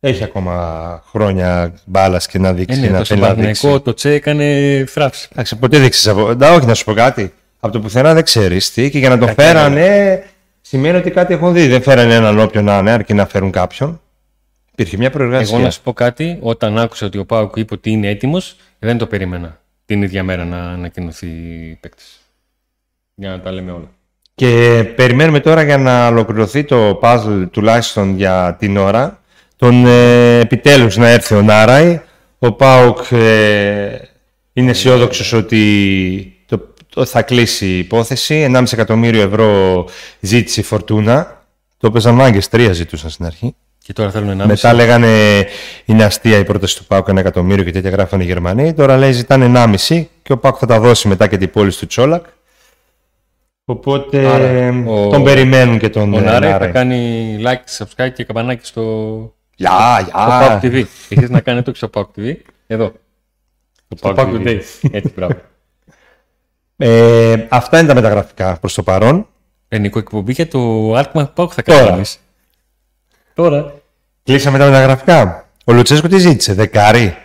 Έχει 0.00 0.24
ακόμα 0.24 1.02
χρόνια 1.10 1.72
μπάλας 1.84 2.26
και 2.26 2.38
να 2.38 2.48
Ε, 2.48 2.52
δείξει. 2.52 2.80
ναι, 2.80 2.88
να 2.88 2.98
το 2.98 3.04
θέλει 3.04 3.20
να 3.20 3.26
Παναθηναϊκό, 3.26 3.68
δείξει. 3.68 3.82
το 3.84 3.94
Τσε 3.94 4.12
έκανε 4.12 4.84
θράψη. 4.88 5.28
Εντάξει, 5.32 5.56
ποτέ 5.56 5.78
δείξει 5.78 6.10
από. 6.10 6.34
Να, 6.34 6.50
όχι, 6.52 6.66
να 6.66 6.74
σου 6.74 6.84
πω 6.84 6.92
κάτι. 6.92 7.32
Από 7.60 7.72
το 7.72 7.80
πουθενά 7.80 8.14
δεν 8.14 8.24
ξέρεις 8.24 8.72
τι 8.72 8.90
και 8.90 8.98
για 8.98 9.08
να 9.08 9.18
το 9.18 9.26
φέρανε 9.26 10.22
σημαίνει 10.60 10.96
ότι 10.96 11.10
κάτι 11.10 11.34
έχουν 11.34 11.52
δει. 11.52 11.66
Δεν 11.66 11.82
φέρανε 11.82 12.14
έναν 12.14 12.38
όποιον 12.38 12.64
να 12.64 12.78
είναι, 12.78 12.90
αρκεί 12.90 13.14
να 13.14 13.26
φέρουν 13.26 13.50
κάποιον. 13.50 14.00
Υπήρχε 14.72 14.96
μια 14.96 15.10
προεργασία. 15.10 15.54
Εγώ 15.56 15.64
να 15.64 15.70
σου 15.70 15.80
πω 15.82 15.92
κάτι, 15.92 16.38
όταν 16.40 16.78
άκουσα 16.78 17.06
ότι 17.06 17.18
ο 17.18 17.24
Πάουκ 17.24 17.56
είπε 17.56 17.74
ότι 17.74 17.90
είναι 17.90 18.08
έτοιμος, 18.08 18.56
δεν 18.78 18.98
το 18.98 19.06
περίμενα 19.06 19.60
την 19.88 20.02
ίδια 20.02 20.22
μέρα 20.22 20.44
να 20.44 20.58
ανακοινωθεί 20.58 21.28
παίκτης. 21.80 22.20
Για 23.14 23.30
να 23.30 23.40
τα 23.40 23.52
λέμε 23.52 23.72
όλα. 23.72 23.90
Και 24.34 24.84
περιμένουμε 24.96 25.40
τώρα 25.40 25.62
για 25.62 25.78
να 25.78 26.06
ολοκληρωθεί 26.06 26.64
το 26.64 26.98
puzzle 27.02 27.46
τουλάχιστον 27.50 28.16
για 28.16 28.56
την 28.58 28.76
ώρα 28.76 29.22
τον 29.56 29.86
ε, 29.86 30.38
επιτέλους 30.38 30.96
να 30.96 31.08
έρθει 31.08 31.34
ο 31.34 31.42
Νάραη. 31.42 32.00
Ο 32.38 32.52
Πάουκ 32.52 32.98
ε, 33.10 33.98
είναι 34.52 34.70
αισιόδοξος 34.70 35.32
ότι 35.32 36.36
το, 36.46 36.74
το 36.88 37.04
θα 37.04 37.22
κλείσει 37.22 37.66
η 37.66 37.78
υπόθεση. 37.78 38.50
1,5 38.54 38.64
εκατομμύριο 38.72 39.22
ευρώ 39.22 39.84
ζήτησε 40.20 40.60
η 40.60 40.64
Φορτούνα. 40.64 41.46
Το 41.78 41.86
έπαιζαν 41.86 42.14
μάγκες, 42.14 42.48
τρία 42.48 42.72
ζητούσαν 42.72 43.10
στην 43.10 43.26
αρχή. 43.26 43.54
Και 43.88 43.94
τώρα 43.94 44.10
θέλουν 44.10 44.40
1,5. 44.42 44.46
Μετά 44.46 44.72
λέγανε 44.72 45.44
είναι 45.84 46.04
αστεία 46.04 46.38
η 46.38 46.44
πρόταση 46.44 46.76
του 46.76 46.84
Πάουκ 46.84 47.08
ένα 47.08 47.20
εκατομμύριο 47.20 47.64
και 47.64 47.70
τέτοια 47.70 47.90
γράφανε 47.90 48.22
οι 48.22 48.26
Γερμανοί. 48.26 48.74
Τώρα 48.74 48.96
λέει 48.96 49.12
ζητάνε 49.12 49.74
1,5 49.88 50.04
και 50.22 50.32
ο 50.32 50.38
Πάουκ 50.38 50.56
θα 50.58 50.66
τα 50.66 50.80
δώσει 50.80 51.08
μετά 51.08 51.26
και 51.26 51.36
την 51.36 51.50
πόλη 51.50 51.74
του 51.74 51.86
Τσόλακ. 51.86 52.24
Οπότε 53.64 54.26
Άρα, 54.26 54.82
ο- 54.86 55.08
τον 55.08 55.22
περιμένουν 55.24 55.78
και 55.78 55.88
τον 55.88 56.14
Ο 56.14 56.18
ε, 56.18 56.20
Νάρε 56.20 56.46
θα 56.46 56.50
Νάρε. 56.52 56.66
κάνει 56.70 57.36
like, 57.44 57.78
subscribe 57.84 58.12
και 58.14 58.24
καμπανάκι 58.24 58.66
στο, 58.66 58.82
Γεια, 59.56 59.70
στο 60.06 60.12
Pauk 60.18 60.58
γεια. 60.60 60.60
TV. 60.62 60.84
Έχεις 61.08 61.30
να 61.30 61.40
κάνει 61.40 61.62
το 61.62 61.70
και 61.70 61.76
στο 61.76 61.90
Pauk 61.94 62.06
TV. 62.20 62.34
Εδώ. 62.66 62.92
Στο 63.96 64.10
Pauk 64.10 64.14
Pauk 64.18 64.28
TV. 64.28 64.46
Today. 64.46 64.60
Έτσι, 64.90 65.12
μπράβο. 65.16 65.34
Ε, 66.80 67.46
αυτά 67.48 67.78
είναι 67.78 67.88
τα 67.88 67.94
μεταγραφικά 67.94 68.56
προς 68.60 68.74
το 68.74 68.82
παρόν. 68.82 69.26
Ελληνικό 69.68 69.98
εκπομπή 69.98 70.32
για 70.32 70.48
το 70.48 70.92
Alkmaar 70.98 71.26
Pauk 71.34 71.50
θα 71.50 71.62
κάνουμε 71.62 72.04
Τώρα. 73.42 73.56
εμείς. 73.56 73.66
Τώρα. 73.66 73.74
Κλείσαμε 74.24 74.58
τα 74.58 74.64
μεταγραφικά. 74.64 75.46
Ο 75.64 75.72
Λουτσέσκο 75.72 76.08
τι 76.08 76.18
ζήτησε, 76.18 76.54
δεκάρι; 76.54 77.16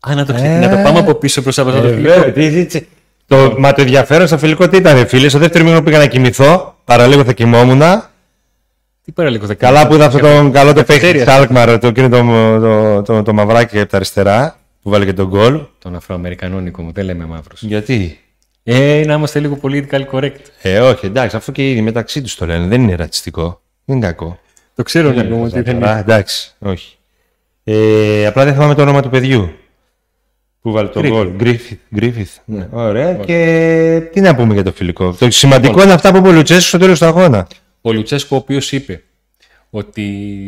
Α, 0.00 0.14
να 0.14 0.24
το, 0.24 0.34
ξε- 0.34 0.60
να 0.60 0.68
το 0.68 0.76
πάμε 0.76 0.98
από 0.98 1.14
πίσω 1.14 1.42
προς 1.42 1.58
από 1.58 1.70
το 1.70 1.76
Ε, 1.76 1.80
φιλικό. 1.94 2.14
βέβαια, 2.14 2.32
τι 2.32 2.48
ζήτησε. 2.50 2.86
Το, 3.26 3.54
μα 3.58 3.72
το 3.72 3.80
ενδιαφέρον 3.82 4.26
στο 4.26 4.38
φιλικό 4.38 4.68
τι 4.68 4.76
ήταν, 4.76 5.06
φίλε. 5.06 5.28
Στο 5.28 5.38
δεύτερο 5.38 5.64
μήνυμα 5.64 5.82
πήγα 5.82 5.98
να 5.98 6.06
κοιμηθώ. 6.06 6.74
Παραλίγο 6.84 7.24
θα 7.24 7.32
κοιμόμουν. 7.32 7.82
Τι 9.04 9.12
παραλίγο 9.12 9.46
δεκάρι. 9.46 9.74
Καλά 9.74 9.86
που 9.86 9.94
είδα 9.94 10.06
αυτό 10.06 10.18
το 10.18 10.50
καλό 10.52 10.72
το 10.72 10.84
παίχτη 10.84 10.92
Καφετέρια. 11.00 11.24
τη 11.24 11.30
Αλκμαρ, 11.30 11.78
το, 11.78 11.86
εκείνο 11.86 12.08
το, 12.08 12.22
το, 12.60 13.02
το, 13.02 13.22
το 13.22 13.32
μαυράκι 13.32 13.80
από 13.80 13.90
τα 13.90 13.96
αριστερά 13.96 14.56
που 14.82 14.90
βάλε 14.90 15.04
και 15.04 15.12
τον 15.12 15.26
γκολ. 15.28 15.60
Τον 15.78 15.94
Αφροαμερικανό 15.94 16.60
Νίκο 16.60 16.82
μου, 16.82 16.92
δεν 16.92 17.04
λέμε 17.04 17.24
μαύρος. 17.26 17.62
Γιατί; 17.62 18.20
Ε, 18.62 19.02
να 19.06 19.14
είμαστε 19.14 19.40
λίγο 19.40 19.58
political 19.62 20.00
correct. 20.12 20.36
Ε, 20.62 20.78
όχι, 20.80 21.06
εντάξει, 21.06 21.36
αφού 21.36 21.52
και 21.52 21.70
ήδη 21.70 21.80
μεταξύ 21.80 22.22
τους 22.22 22.34
το 22.34 22.46
λένε, 22.46 22.66
δεν 22.66 22.82
είναι 22.82 22.94
ρατσιστικό. 22.94 23.60
Δεν 23.84 23.96
είναι 23.96 24.06
κακό. 24.06 24.38
Το 24.76 24.82
ξέρω 24.82 25.10
Νίκο 25.10 25.34
μου 25.36 25.42
ότι 25.44 25.60
δεν 25.60 25.84
Α, 25.84 25.90
είναι. 25.90 26.00
εντάξει, 26.00 26.54
όχι. 26.58 26.96
Ε, 27.64 28.26
απλά 28.26 28.44
δεν 28.44 28.52
θυμάμαι 28.54 28.74
το 28.74 28.82
όνομα 28.82 29.02
του 29.02 29.10
παιδιού 29.10 29.50
που 30.60 30.72
βάλε 30.72 30.88
τον 30.88 31.02
Griffith. 31.02 31.08
γκολ. 31.10 31.28
Γκρίφιθ. 31.36 31.78
Γκρίφιθ. 31.94 32.36
Ναι. 32.44 32.68
Ωραία. 32.72 33.14
Και 33.14 34.08
τι 34.12 34.20
να 34.20 34.34
πούμε 34.34 34.54
για 34.54 34.62
το 34.62 34.72
φιλικό. 34.72 35.12
Το 35.18 35.30
σημαντικό 35.30 35.68
Λοιπόν. 35.68 35.84
είναι 35.84 35.92
αυτά 35.92 36.10
που 36.10 36.16
είπε 36.16 36.28
ο 36.28 36.32
Λουτσέσκος 36.32 36.68
στο 36.68 36.78
τέλος 36.78 36.98
του 36.98 37.04
αγώνα. 37.04 37.46
Ο 37.80 37.92
Λουτσέσκο, 37.92 38.36
ο 38.36 38.38
οποίος 38.38 38.72
είπε 38.72 39.02
ότι 39.70 40.04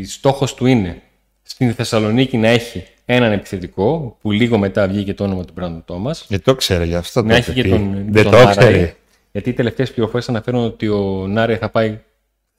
στόχος 0.08 0.54
του 0.54 0.66
είναι 0.66 1.02
στην 1.42 1.75
Θεσσαλονίκη 1.75 2.37
να 2.37 2.49
έχει 2.49 2.85
έναν 3.04 3.32
επιθετικό, 3.32 4.16
που 4.20 4.30
λίγο 4.32 4.58
μετά 4.58 4.88
βγήκε 4.88 5.14
το 5.14 5.25
όνομα 5.25 5.44
του 5.44 5.52
Μπράντον 5.56 5.82
Τόμας. 5.85 6.25
Δεν 6.28 6.42
το 6.42 6.54
ξέρω 6.54 6.85
γι' 6.85 6.94
αυτό. 6.94 7.23
Να 7.23 7.28
το 7.28 7.35
έχει 7.35 7.50
είχε 7.50 7.62
και 7.62 7.62
πει. 7.62 7.68
τον, 7.68 8.04
Δεν 8.11 8.23
τον 8.23 8.32
το 8.32 8.38
Νάρε, 8.38 8.50
ξέρει. 8.56 8.94
Γιατί 9.32 9.50
οι 9.50 9.52
τελευταίες 9.52 9.92
πληροφορίες 9.92 10.28
αναφέρουν 10.28 10.64
ότι 10.64 10.88
ο 10.88 11.26
Νάρε 11.28 11.56
θα 11.56 11.68
πάει 11.68 11.99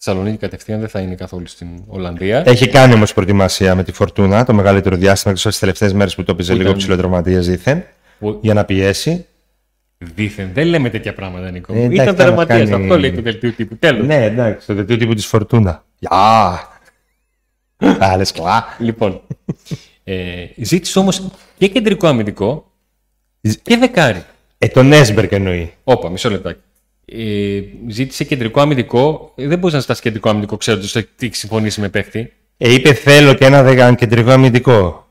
Θεσσαλονίκη 0.01 0.37
κατευθείαν, 0.37 0.79
δεν 0.79 0.89
θα 0.89 0.99
είναι 0.99 1.15
καθόλου 1.15 1.47
στην 1.47 1.67
Ολλανδία. 1.87 2.43
Έχει 2.45 2.67
κάνει 2.67 2.93
όμως 2.93 3.13
προετοιμασία 3.13 3.75
με 3.75 3.83
τη 3.83 3.91
Φορτούνα 3.91 4.45
το 4.45 4.53
μεγαλύτερο 4.53 4.95
διάστημα 4.95 5.33
εκτό 5.33 5.43
από 5.47 5.53
τι 5.53 5.59
τελευταίες 5.61 5.93
μέρες 5.93 6.15
που 6.15 6.23
το 6.23 6.31
έπαιζε 6.31 6.51
λίγο 6.53 6.63
ήταν- 6.63 6.77
ψηλοτραυματία 6.77 7.39
δήθεν 7.39 7.83
Ο- 8.19 8.29
για 8.41 8.53
να 8.53 8.65
πιέσει. 8.65 9.25
Δήθεν. 9.97 10.49
Δεν 10.53 10.67
λέμε 10.67 10.89
τέτοια 10.89 11.13
πράγματα, 11.13 11.51
Νίκο. 11.51 11.73
Ε, 11.73 11.75
μου. 11.75 11.83
εντάξει, 11.83 12.01
Ήταν 12.01 12.15
θα 12.15 12.31
μας 12.31 12.45
τερματία. 12.47 12.65
κάνει- 12.75 12.83
Αυτό 12.83 12.99
λέει 12.99 13.11
το 13.13 13.21
δελτίο 13.21 13.51
τύπου. 13.51 13.77
Τέλος. 13.77 14.07
Ναι, 14.07 14.23
εντάξει, 14.25 14.67
το 14.67 14.73
δελτίο 14.73 14.97
τύπου 14.97 15.13
της 15.13 15.25
Φορτούνα. 15.25 15.83
Γεια! 15.99 16.59
Άλλε 18.11 18.25
κλά. 18.25 18.65
Λοιπόν, 18.79 19.21
ε, 20.03 20.45
ζήτησε 20.57 20.99
όμως 20.99 21.23
και 21.57 21.67
κεντρικό 21.67 22.07
αμυντικό 22.07 22.71
και 23.61 23.77
δεκάρι. 23.77 24.23
Ε, 24.57 24.67
τον 24.67 24.91
Έσμπερκ 24.93 25.31
εννοεί. 25.31 25.73
Όπα, 25.83 26.09
μισό 26.09 26.29
λεπτάκι. 26.29 26.59
Ε, 27.11 27.61
ζήτησε 27.87 28.23
κεντρικό 28.23 28.61
αμυντικό. 28.61 29.33
Ε, 29.35 29.47
δεν 29.47 29.57
μπορείς 29.59 29.73
να 29.73 29.79
ζητάς 29.81 29.99
κεντρικό 29.99 30.29
αμυντικό 30.29 30.57
ξέροντας 30.57 30.95
ότι 30.95 31.07
έχει 31.19 31.35
συμφωνήσει 31.35 31.81
με 31.81 31.89
παίχτη. 31.89 32.33
Ε, 32.57 32.73
είπε 32.73 32.93
θέλω 32.93 33.33
και 33.33 33.45
ένα 33.45 33.63
δεκαν 33.63 33.95
κεντρικό 33.95 34.31
αμυντικό. 34.31 35.07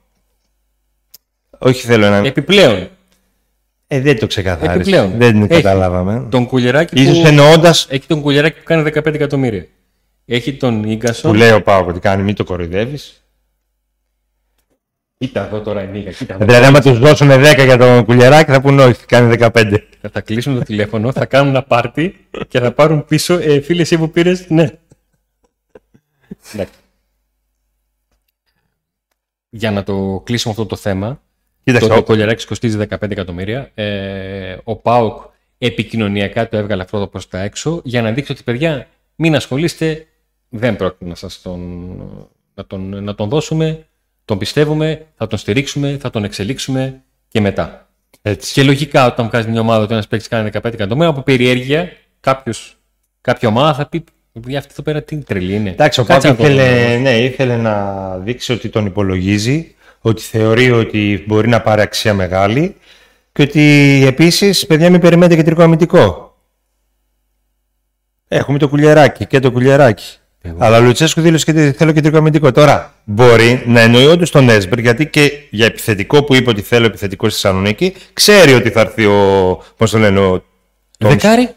Όχι 1.58 1.86
θέλω 1.86 2.06
ένα. 2.06 2.16
Επιπλέον, 2.16 2.88
Ε, 3.86 4.00
δεν 4.00 4.18
το 4.18 4.26
ξεκαθάρισε. 4.26 4.74
Επιπλέον. 4.74 5.14
Δεν 5.18 5.36
Έχει. 5.42 5.46
καταλάβαμε. 5.48 6.26
τον 6.30 6.46
κουλεράκι 6.46 7.02
Ίσως 7.02 7.20
που... 7.20 7.26
εννοώντα 7.26 7.70
Έχει 7.88 8.06
τον 8.06 8.20
κουλεράκι 8.20 8.58
που 8.58 8.64
κάνει 8.64 8.90
15 8.94 9.06
εκατομμύρια. 9.14 9.66
Έχει 10.26 10.52
τον 10.54 10.84
Ίγκασον. 10.84 11.30
που 11.30 11.36
λέει 11.36 11.50
ο 11.50 11.62
Πάο 11.62 11.86
ότι 11.86 12.00
κάνει, 12.00 12.22
μην 12.22 12.34
το 12.34 12.44
κοροϊδεύεις. 12.44 13.22
Κοίτα 15.18 15.46
εδώ 15.46 15.60
τώρα 15.60 15.82
η 15.82 15.86
Νίκα. 15.86 16.10
Κοίτα 16.10 16.34
εδώ. 16.34 16.44
Δηλαδή, 16.44 16.64
άμα 16.66 16.80
τους 16.80 16.98
δώσουν 16.98 17.28
10 17.30 17.64
για 17.64 17.76
τον 17.76 18.04
κουλιαράκι, 18.04 18.50
θα 18.50 18.60
πούνε 18.60 18.82
όχι, 18.84 19.06
κάνει 19.06 19.36
15. 19.40 19.50
Θα, 20.00 20.08
θα 20.12 20.20
κλείσουν 20.20 20.54
το 20.54 20.62
τηλέφωνο, 20.62 21.12
θα 21.12 21.26
κάνουν 21.26 21.48
ένα 21.48 21.62
πάρτι 21.62 22.26
και 22.48 22.60
θα 22.60 22.72
πάρουν 22.72 23.04
πίσω. 23.04 23.34
Ε, 23.34 23.60
φίλε, 23.60 23.80
εσύ 23.82 23.98
που 23.98 24.10
πήρες, 24.10 24.48
ναι. 24.50 24.70
Εντάξει. 26.54 26.72
Για 29.50 29.70
να 29.70 29.82
το 29.82 30.22
κλείσουμε 30.24 30.52
αυτό 30.58 30.66
το 30.66 30.76
θέμα, 30.76 31.20
Κοίταξε, 31.64 31.88
το, 31.88 31.94
το 31.94 32.00
ο- 32.00 32.04
κολιαράκι 32.04 32.46
κοστίζει 32.46 32.78
15 32.88 33.10
εκατομμύρια. 33.10 33.70
Ε, 33.74 34.56
ο 34.64 34.76
Πάοκ 34.76 35.22
επικοινωνιακά 35.58 36.48
το 36.48 36.56
έβγαλε 36.56 36.82
αυτό 36.82 37.06
προς 37.06 37.28
τα 37.28 37.40
έξω 37.40 37.80
για 37.84 38.02
να 38.02 38.12
δείξει 38.12 38.32
ότι 38.32 38.42
παιδιά 38.42 38.86
μην 39.14 39.34
ασχολείστε, 39.34 40.06
δεν 40.48 40.76
πρόκειται 40.76 41.04
να, 41.04 41.14
σας 41.14 41.42
τον, 41.42 41.60
να, 42.54 42.66
τον, 42.66 43.04
να 43.04 43.14
τον 43.14 43.28
δώσουμε, 43.28 43.86
τον 44.28 44.38
πιστεύουμε, 44.38 45.06
θα 45.16 45.26
τον 45.26 45.38
στηρίξουμε, 45.38 45.96
θα 46.00 46.10
τον 46.10 46.24
εξελίξουμε 46.24 47.02
και 47.28 47.40
μετά. 47.40 47.88
έτσι. 48.22 48.52
Και 48.52 48.62
λογικά 48.62 49.06
όταν 49.06 49.26
βγάζει 49.26 49.48
μια 49.50 49.60
ομάδα 49.60 49.82
ότι 49.82 49.92
ένας 49.92 50.06
παίκτης 50.06 50.28
κάνει 50.28 50.50
15 50.52 50.64
εκατομμύρια, 50.72 51.08
από 51.08 51.22
περιέργεια 51.22 51.92
κάποιος, 52.20 52.76
κάποια 53.20 53.48
ομάδα 53.48 53.74
θα 53.74 53.88
πει: 53.88 54.04
«Παιδιά, 54.32 54.58
αυτή 54.58 54.70
εδώ 54.72 54.82
πέρα 54.82 55.02
τι 55.02 55.16
τρελή 55.16 55.54
είναι. 55.54 55.70
Εντάξει, 55.70 56.00
ο 56.00 56.04
Κάτσε 56.04 56.34
Πάο 56.34 56.36
να 56.36 56.42
το 56.44 56.54
δούμε». 56.54 56.64
ήθελε, 56.64 56.96
ναι, 56.96 57.18
ήθελε 57.18 57.56
να 57.56 58.16
δείξει 58.18 58.52
ότι 58.52 58.68
τον 58.68 58.86
υπολογίζει, 58.86 59.74
ότι 60.00 60.22
θεωρεί 60.22 60.70
ότι 60.70 61.24
μπορεί 61.26 61.48
να 61.48 61.60
πάρει 61.60 61.80
αξία 61.80 62.14
μεγάλη 62.14 62.76
και 63.32 63.42
ότι 63.42 63.62
επίσης, 64.06 64.66
παιδιά, 64.66 64.90
μην 64.90 65.00
περιμένετε 65.00 65.36
κεντρικό 65.36 65.62
αμυντικό. 65.62 66.36
Έχουμε 68.28 68.58
το 68.58 68.68
κουλιαράκι 68.68 69.26
και 69.26 69.40
το 69.40 69.50
κουλιαράκι. 69.50 70.17
Εγώ. 70.42 70.56
Αλλά 70.60 70.78
ο 70.78 70.80
Λουτσέσκου 70.80 71.20
δήλωσε 71.20 71.44
και 71.44 71.50
ότι 71.50 71.72
θέλω 71.72 71.92
κεντρικό 71.92 72.16
αμυντικό. 72.16 72.52
Τώρα, 72.52 72.94
μπορεί 73.04 73.62
να 73.66 73.80
εννοεί 73.80 74.06
όντως 74.06 74.30
τον 74.30 74.48
Έσμπερ, 74.48 74.78
γιατί 74.78 75.06
και 75.06 75.32
για 75.50 75.66
επιθετικό 75.66 76.22
που 76.24 76.34
είπε 76.34 76.50
ότι 76.50 76.62
θέλω 76.62 76.86
επιθετικό 76.86 77.28
στη 77.28 77.40
Θεσσαλονίκη, 77.40 77.94
ξέρει 78.12 78.52
ότι 78.52 78.70
θα 78.70 78.80
έρθει 78.80 79.04
ο. 79.06 79.62
Πώς 79.76 79.90
το 79.90 79.98
λένε, 79.98 80.18
ο. 80.20 80.44
τον- 80.98 81.10
Δεκάρι; 81.10 81.48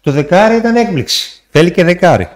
Το 0.00 0.10
δεκάρι 0.12 0.56
ήταν 0.56 0.76
έκπληξη. 0.76 1.42
Θέλει 1.50 1.70
και 1.70 1.84
δεκάρι. 1.84 2.28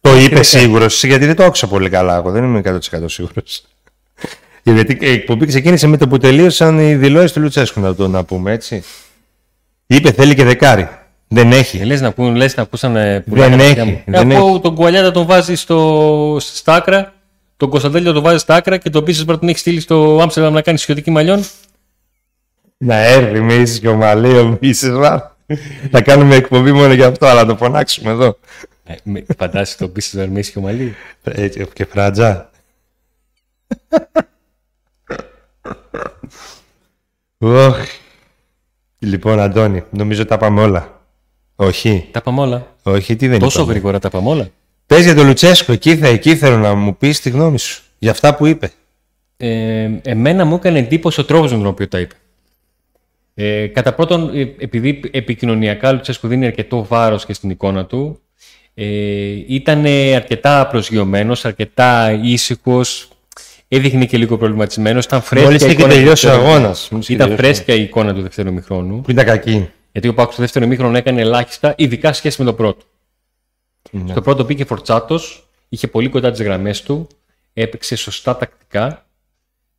Το 0.00 0.16
είπε 0.16 0.42
σίγουρος, 0.42 1.04
γιατί 1.04 1.26
δεν 1.26 1.36
το 1.36 1.44
άκουσα 1.44 1.66
πολύ 1.66 1.88
καλά. 1.88 2.16
Εγώ 2.16 2.30
δεν 2.30 2.44
είμαι 2.44 2.58
100% 2.64 2.78
σίγουρος. 3.08 3.64
γιατί 4.62 4.98
η 5.00 5.10
εκπομπή 5.10 5.46
ξεκίνησε 5.46 5.86
με 5.86 5.96
το 5.96 6.08
που 6.08 6.18
τελείωσαν 6.18 6.78
οι 6.78 6.94
δηλώσεις 6.94 7.32
του 7.32 7.40
Λουτσέσκου, 7.40 7.80
να 7.80 7.94
το 7.94 8.08
να 8.08 8.24
πούμε 8.24 8.52
έτσι. 8.52 8.82
Είπε 9.86 10.12
θέλει 10.12 10.34
και 10.34 10.44
δεκάρι. 10.44 10.88
Δεν 11.32 11.52
έχει. 11.52 11.78
Ε, 11.78 11.84
λες 11.84 12.00
να, 12.00 12.12
πούν, 12.12 12.34
λες 12.34 12.56
να 12.56 12.62
ακούσαν 12.62 12.96
ε, 12.96 13.24
Δεν 13.26 13.58
τα 13.58 13.64
έχει, 13.64 13.74
παιδιά 13.74 13.84
μου. 13.84 14.02
δεν 14.06 14.30
Ε, 14.30 14.36
αφού 14.36 14.60
τον 14.60 14.74
Κουαλιάτα 14.74 15.10
τον 15.10 15.26
βάζει 15.26 15.54
στο, 15.54 16.36
στα 16.40 16.74
άκρα, 16.74 17.12
τον 17.56 17.68
Κωνσταντέλιο 17.70 18.12
το 18.12 18.20
βάζει 18.20 18.38
στα 18.38 18.54
άκρα 18.54 18.76
και 18.76 18.90
τον 18.90 19.04
πίσω 19.04 19.24
πρέπει 19.24 19.40
τον 19.40 19.48
έχει 19.48 19.58
στείλει 19.58 19.80
στο 19.80 20.18
Άμστερνταμ 20.22 20.54
να 20.54 20.62
κάνει 20.62 20.78
σιωτική 20.78 21.10
μαλλιών. 21.10 21.44
Να 22.76 22.96
έρθει 22.96 23.40
Μίση 23.40 23.80
και 23.80 23.88
ο 23.88 23.96
Μαλή, 23.96 24.38
ο 24.38 24.58
Θα 25.90 26.02
κάνουμε 26.02 26.34
εκπομπή 26.34 26.72
μόνο 26.72 26.92
για 26.92 27.06
αυτό, 27.06 27.26
αλλά 27.26 27.46
το 27.46 27.56
φωνάξουμε 27.56 28.10
εδώ. 28.10 28.38
Ε, 28.84 28.94
Φαντάζεσαι 29.38 29.78
τον 29.78 29.92
πίσω 29.92 30.26
Μίση 30.28 30.52
και 30.52 30.58
ο 30.58 30.62
Μαλή. 30.62 30.94
Έτσι, 31.22 31.66
και 31.72 31.84
φράτζα. 31.84 32.50
Λοιπόν, 38.98 39.40
Αντώνη, 39.40 39.82
νομίζω 39.90 40.24
τα 40.24 40.36
πάμε 40.36 40.60
όλα. 40.60 40.91
Όχι. 41.66 42.08
Τα 42.10 42.20
πάμε 42.20 42.40
όλα. 42.40 42.66
Όχι, 42.82 43.16
τι 43.16 43.28
δεν 43.28 43.38
Τόσο 43.38 43.58
είπαμε. 43.58 43.72
γρήγορα 43.72 43.98
τα 43.98 44.10
πάμε 44.10 44.28
όλα. 44.28 44.48
Πες 44.86 45.04
για 45.04 45.14
τον 45.14 45.26
Λουτσέσκο, 45.26 45.72
εκεί, 45.72 45.96
θα, 45.96 46.06
εκεί 46.06 46.36
θέλω 46.36 46.56
να 46.58 46.74
μου 46.74 46.96
πεις 46.96 47.20
τη 47.20 47.30
γνώμη 47.30 47.58
σου. 47.58 47.82
Για 47.98 48.10
αυτά 48.10 48.34
που 48.34 48.46
είπε. 48.46 48.70
Ε, 49.36 49.88
εμένα 50.02 50.44
μου 50.44 50.54
έκανε 50.54 50.78
εντύπωση 50.78 51.20
ο 51.20 51.24
τρόπος 51.24 51.50
με 51.52 51.56
τον 51.58 51.66
οποίο 51.66 51.88
τα 51.88 51.98
είπε. 52.00 52.14
Ε, 53.34 53.66
κατά 53.66 53.92
πρώτον, 53.92 54.30
ε, 54.34 54.40
επειδή 54.58 55.00
επικοινωνιακά 55.12 55.88
ο 55.88 55.92
Λουτσέσκο 55.92 56.28
δίνει 56.28 56.46
αρκετό 56.46 56.84
βάρος 56.88 57.26
και 57.26 57.32
στην 57.32 57.50
εικόνα 57.50 57.86
του, 57.86 58.20
ε, 58.74 58.84
ήταν 59.48 59.84
αρκετά 60.14 60.66
προσγειωμένος, 60.66 61.44
αρκετά 61.44 62.18
ήσυχος, 62.22 63.08
έδειχνε 63.68 64.06
και 64.06 64.16
λίγο 64.16 64.36
προβληματισμένος. 64.38 65.04
Ήταν 65.04 65.22
φρέσκια 65.22 65.48
Μόλις 65.48 65.62
η 65.62 65.64
είχε 65.64 65.74
εικόνα 65.74 65.88
του 65.92 65.94
τελειώσει 65.98 66.26
ο 66.26 66.30
δεύτερου- 66.30 66.50
αγώνας. 66.50 66.88
Μόλις 66.90 67.08
είχε 67.08 67.16
Ήταν 67.16 67.28
τελειώσει 67.36 67.50
ο 67.50 67.54
φρέσκια 67.54 67.74
η 67.74 67.82
εικόνα 67.82 68.14
του 68.14 68.22
δεύτερου 68.22 68.52
μηχρόνου. 68.52 69.00
Που 69.00 69.10
ήταν 69.10 69.24
κακή. 69.24 69.68
Γιατί 69.92 70.08
ο 70.08 70.14
Πάκου 70.14 70.32
στο 70.32 70.42
δεύτερο 70.42 70.66
μήχρονο 70.66 70.96
έκανε 70.96 71.20
ελάχιστα, 71.20 71.74
ειδικά 71.76 72.08
σε 72.08 72.14
σχέση 72.14 72.42
με 72.42 72.50
το 72.50 72.54
πρώτο. 72.54 72.84
Ναι. 73.90 74.10
Στο 74.10 74.20
πρώτο 74.20 74.44
πήγε 74.44 74.64
φορτσάτος, 74.64 75.48
είχε 75.68 75.88
πολύ 75.88 76.08
κοντά 76.08 76.30
τις 76.30 76.42
γραμμές 76.42 76.82
του, 76.82 77.06
έπαιξε 77.52 77.96
σωστά 77.96 78.36
τακτικά 78.36 79.06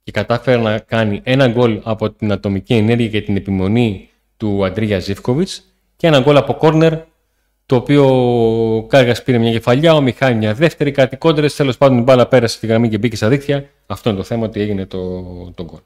και 0.03 0.11
κατάφερε 0.11 0.61
να 0.61 0.79
κάνει 0.79 1.21
ένα 1.23 1.47
γκολ 1.47 1.79
από 1.83 2.11
την 2.11 2.31
ατομική 2.31 2.73
ενέργεια 2.73 3.09
και 3.09 3.21
την 3.21 3.35
επιμονή 3.35 4.09
του 4.37 4.65
Αντρίγια 4.65 4.99
Ζήφκοβιτ 4.99 5.49
και 5.95 6.07
ένα 6.07 6.19
γκολ 6.19 6.37
από 6.37 6.53
κόρνερ 6.53 6.93
το 7.65 7.75
οποίο 7.75 8.05
ο 8.75 8.83
Κάργας 8.83 9.23
πήρε 9.23 9.37
μια 9.37 9.51
κεφαλιά, 9.51 9.93
ο 9.93 10.01
Μιχάη 10.01 10.35
μια 10.35 10.53
δεύτερη, 10.53 10.91
κάτι 10.91 11.17
κόντρες. 11.17 11.55
Τέλος 11.55 11.77
πάντων 11.77 11.97
η 11.97 12.01
μπάλα 12.01 12.27
πέρασε 12.27 12.59
τη 12.59 12.67
γραμμή 12.67 12.89
και 12.89 12.97
μπήκε 12.97 13.15
στα 13.15 13.29
δίκτυα. 13.29 13.69
Αυτό 13.85 14.09
είναι 14.09 14.17
το 14.17 14.23
θέμα 14.23 14.45
ότι 14.45 14.61
έγινε 14.61 14.85
το, 14.85 15.21
το 15.55 15.63
γκολ. 15.63 15.79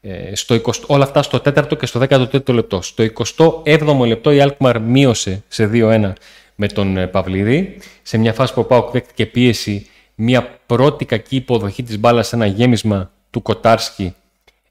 Ε, 0.00 0.34
στο 0.34 0.54
20, 0.54 0.72
όλα 0.86 1.04
αυτά 1.04 1.22
στο 1.22 1.40
4ο 1.44 1.78
και 1.78 1.86
στο 1.86 2.00
13ο 2.08 2.52
λεπτό. 2.52 2.82
Στο 2.82 3.04
27ο 3.14 4.06
λεπτό 4.06 4.30
η 4.30 4.40
Αλκμαρ 4.40 4.80
μείωσε 4.80 5.42
σε 5.48 5.70
2-1 5.72 6.12
με 6.54 6.66
τον 6.66 6.96
ε, 6.96 7.06
Παυλίδη. 7.06 7.76
Σε 8.02 8.18
μια 8.18 8.32
φάση 8.32 8.52
που 8.54 8.60
ο 8.60 8.64
Πάουκ 8.64 8.90
δέχτηκε 8.90 9.26
πίεση, 9.26 9.86
μια 10.14 10.58
πρώτη 10.66 11.04
κακή 11.04 11.36
υποδοχή 11.36 11.82
της 11.82 11.98
μπάλας 11.98 12.28
σε 12.28 12.36
ένα 12.36 12.46
γέμισμα 12.46 13.10
του 13.30 13.42
Κοτάρσκι 13.42 14.14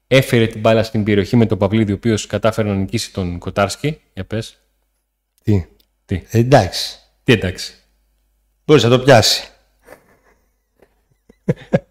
έφερε 0.08 0.46
την 0.46 0.60
μπάλα 0.60 0.82
στην 0.82 1.04
περιοχή 1.04 1.36
με 1.36 1.46
τον 1.46 1.58
Παυλίδη, 1.58 1.92
ο 1.92 1.94
οποίος 1.94 2.26
κατάφερε 2.26 2.68
να 2.68 2.74
νικήσει 2.74 3.12
τον 3.12 3.38
Κοτάρσκι. 3.38 4.00
Για 4.14 4.24
πες. 4.24 4.58
Τι; 5.42 5.66
Τι; 6.04 6.22
Ε, 6.30 6.38
εντάξει. 6.38 6.98
Τι 7.24 7.32
εντάξει. 7.32 7.74
Μπορείς 8.64 8.82
να 8.82 8.88
το 8.90 8.98
πιάσει. 8.98 9.48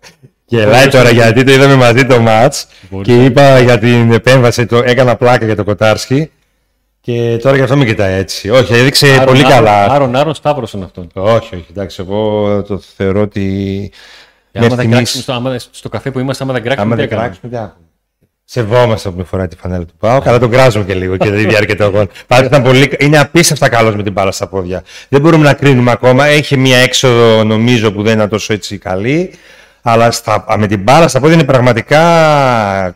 Γελάει 0.50 0.88
τώρα 0.88 1.10
γιατί 1.10 1.43
το 1.43 1.52
είδαμε 1.52 1.76
μαζί 1.76 2.06
το 2.06 2.19
μάτς 2.19 2.67
Μπορεί. 2.89 3.04
και 3.04 3.24
είπα 3.26 3.60
για 3.60 3.80
την 3.80 4.12
επέμβαση, 4.12 4.65
το, 4.65 4.78
έκανα 4.86 5.15
πλάκα 5.15 5.45
για 5.45 5.56
το 5.56 5.63
Κοτάρσκι 5.63 6.32
και 7.02 7.39
τώρα 7.41 7.56
γι' 7.56 7.62
αυτό 7.62 7.78
με 7.78 7.86
κοιτάει 7.86 8.13
έτσι. 8.13 8.50
Όχι, 8.50 8.74
έδειξε 8.74 9.08
Άρον, 9.12 9.26
πολύ 9.26 9.39
Άρον, 9.45 9.52
καλά. 9.52 9.84
Άρον, 9.86 10.15
Άρον, 10.15 10.34
Σταύρωσον 10.34 10.84
αυτόν. 10.84 11.08
Όχι, 11.13 11.56
όχι, 11.56 11.65
εντάξει, 11.69 11.98
εγώ 12.08 12.62
το 12.67 12.82
θεωρώ 12.95 13.22
ότι 13.22 13.41
Και 14.52 14.58
άμα 14.60 14.67
μέχρι 14.67 14.76
δεν 14.76 14.78
στιγμής- 14.78 14.95
κράξουμε 15.12 15.24
στο, 15.24 15.34
άμα, 15.34 15.56
στο 15.72 15.89
καφέ 15.89 16.12
που 16.12 16.19
είμαστε, 16.19 16.43
άμα 16.43 16.54
δεν 16.54 16.62
κράξουμε, 16.62 16.86
Άμα 16.86 16.95
τι 16.95 17.02
δεν 17.02 17.10
έκαναμε; 17.12 17.28
κράξουμε, 17.28 17.52
τι 17.52 17.58
έχουμε. 17.58 17.86
Σεβόμαστε 18.50 19.10
που 19.10 19.26
φοράει 19.26 19.48
τη 19.48 19.56
φανέλα 19.56 19.86
του 19.86 19.93
Πάου, 20.00 20.22
αλλά 20.26 20.39
τον 20.39 20.50
κράζουμε 20.52 20.86
και 20.86 20.93
λίγο 20.93 21.17
και 21.17 21.32
τη 21.32 21.45
διάρκεια 21.52 21.76
του 21.76 21.84
αγώνα. 21.84 22.08
Πάντως 22.28 22.48
ήταν 22.48 22.63
πολύ, 22.63 22.91
είναι 23.00 23.19
απίστευτα 23.19 23.69
καλός 23.69 23.95
με 23.95 24.04
την 24.04 24.12
μπάλα 24.12 24.32
στα 24.32 24.48
πόδια. 24.48 24.84
Δεν 25.10 25.22
μπορούμε 25.22 25.43
να 25.43 25.54
κρίνουμε 25.54 25.91
ακόμα. 25.91 26.26
Έχει 26.26 26.58
μια 26.58 26.78
έξοδο, 26.78 27.43
νομίζω, 27.43 27.91
που 27.91 28.04
δεν 28.04 28.13
είναι 28.13 28.28
τόσο 28.28 28.54
έτσι 28.54 28.78
καλή. 28.78 29.34
Αλλά 29.82 30.12
στα, 30.12 30.46
α, 30.48 30.58
με 30.58 30.68
την 30.68 30.80
μπάλα 30.80 31.08
στα 31.08 31.20
πόδια 31.20 31.36
είναι 31.36 31.44
πραγματικά 31.44 32.02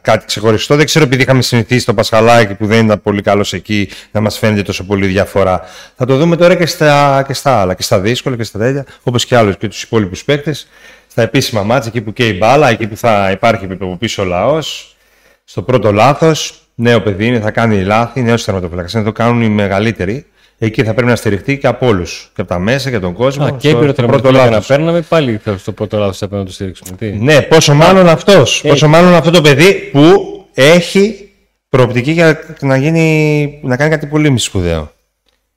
κάτι 0.01 0.25
ξεχωριστό. 0.25 0.75
Δεν 0.75 0.85
ξέρω 0.85 1.05
επειδή 1.05 1.21
είχαμε 1.21 1.41
συνηθίσει 1.41 1.85
το 1.85 1.93
Πασχαλάκι 1.93 2.53
που 2.53 2.65
δεν 2.65 2.85
ήταν 2.85 3.01
πολύ 3.01 3.21
καλός 3.21 3.53
εκεί 3.53 3.89
να 4.11 4.21
μας 4.21 4.37
φαίνεται 4.37 4.61
τόσο 4.61 4.83
πολύ 4.83 5.07
διαφορά. 5.07 5.61
Θα 5.95 6.05
το 6.05 6.17
δούμε 6.17 6.35
τώρα 6.35 6.55
και 6.55 6.65
στα, 6.65 7.23
και 7.27 7.33
στα 7.33 7.61
άλλα, 7.61 7.73
και 7.73 7.83
στα 7.83 7.99
δύσκολα 7.99 8.35
και 8.35 8.43
στα 8.43 8.59
τέτοια, 8.59 8.85
όπως 9.03 9.25
και 9.25 9.35
άλλους 9.35 9.57
και 9.57 9.67
τους 9.67 9.83
υπόλοιπους 9.83 10.23
παίκτες. 10.23 10.67
Στα 11.07 11.21
επίσημα 11.21 11.63
μάτια, 11.63 11.91
εκεί 11.93 12.01
που 12.01 12.13
καίει 12.13 12.29
η 12.29 12.37
μπάλα, 12.39 12.69
εκεί 12.69 12.87
που 12.87 12.97
θα 12.97 13.31
υπάρχει 13.31 13.67
από 13.71 13.97
πίσω 13.97 14.21
ο 14.21 14.25
λαός. 14.25 14.95
Στο 15.43 15.61
πρώτο 15.61 15.91
λάθος, 15.91 16.61
νέο 16.75 17.01
παιδί 17.01 17.25
είναι, 17.25 17.39
θα 17.39 17.51
κάνει 17.51 17.83
λάθη, 17.83 18.21
νέος 18.21 18.43
τερματοφύλακα. 18.43 18.89
Είναι 18.93 19.03
το 19.03 19.11
κάνουν 19.11 19.41
οι 19.41 19.49
μεγαλύτεροι. 19.49 20.25
Εκεί 20.63 20.83
θα 20.83 20.93
πρέπει 20.93 21.09
να 21.09 21.15
στηριχτεί 21.15 21.57
και 21.57 21.67
από 21.67 21.87
όλους. 21.87 22.31
Και 22.35 22.41
από 22.41 22.49
τα 22.49 22.59
μέσα 22.59 22.89
και 22.89 22.99
τον 22.99 23.13
κόσμο. 23.13 23.45
Α, 23.45 23.51
και 23.51 23.67
στο- 23.67 23.77
έμπειρο 23.77 23.91
στο 23.93 24.01
πρώτο 24.03 24.11
τερματοφύλακα 24.11 24.45
να 24.45 24.51
λάθος. 24.51 24.67
παίρναμε, 24.67 25.01
πάλι 25.01 25.37
θα 25.37 25.57
στο 25.57 25.71
πρώτο 25.71 25.97
λάθος 25.97 26.17
θα 26.17 26.27
πρέπει 26.27 26.41
να 26.41 26.47
το 26.47 26.53
στηρίξουμε. 26.53 26.91
Τι; 26.97 27.11
Ναι, 27.11 27.41
πόσο 27.41 27.73
μάλλον 27.73 28.07
αυτός. 28.07 28.61
Πόσο 28.67 28.87
μάλλον 28.87 29.13
αυτό 29.13 29.31
το 29.31 29.41
παιδί 29.41 29.73
που 29.91 30.13
έχει 30.53 31.29
προοπτική 31.69 32.11
για 32.11 32.39
να, 32.61 32.77
γίνει, 32.77 33.59
να 33.63 33.77
κάνει 33.77 33.89
κάτι 33.89 34.07
πολύ 34.07 34.37
σπουδαίο. 34.37 34.91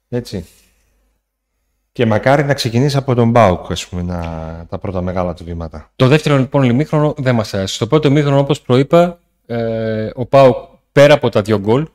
Έτσι. 0.09 0.47
Και 1.93 2.07
μακάρι 2.07 2.45
να 2.45 2.55
ξεκινήσει 2.55 2.97
από 2.97 3.15
τον 3.15 3.31
Μπάουκ, 3.31 3.71
ας 3.71 3.87
πούμε, 3.87 4.03
να, 4.03 4.21
τα 4.69 4.79
πρώτα 4.79 5.03
μεγάλα 5.03 5.35
του 5.35 5.45
βήματα. 5.45 5.91
Το 5.97 6.07
δεύτερο 6.09 6.37
λοιπόν 6.37 6.63
ημίχρονο 6.63 7.15
δεν 7.17 7.35
μας 7.35 7.55
άρεσε. 7.55 7.75
Στο 7.75 7.87
πρώτο 7.87 8.09
ημίχρονο, 8.09 8.39
όπως 8.39 8.61
προείπα, 8.61 9.19
ε, 9.47 10.09
ο 10.15 10.27
Πάουκ 10.27 10.57
πέρα 10.93 11.15
από 11.15 11.29
τα 11.29 11.43
δύο 11.43 11.59
γκολ 11.59 11.87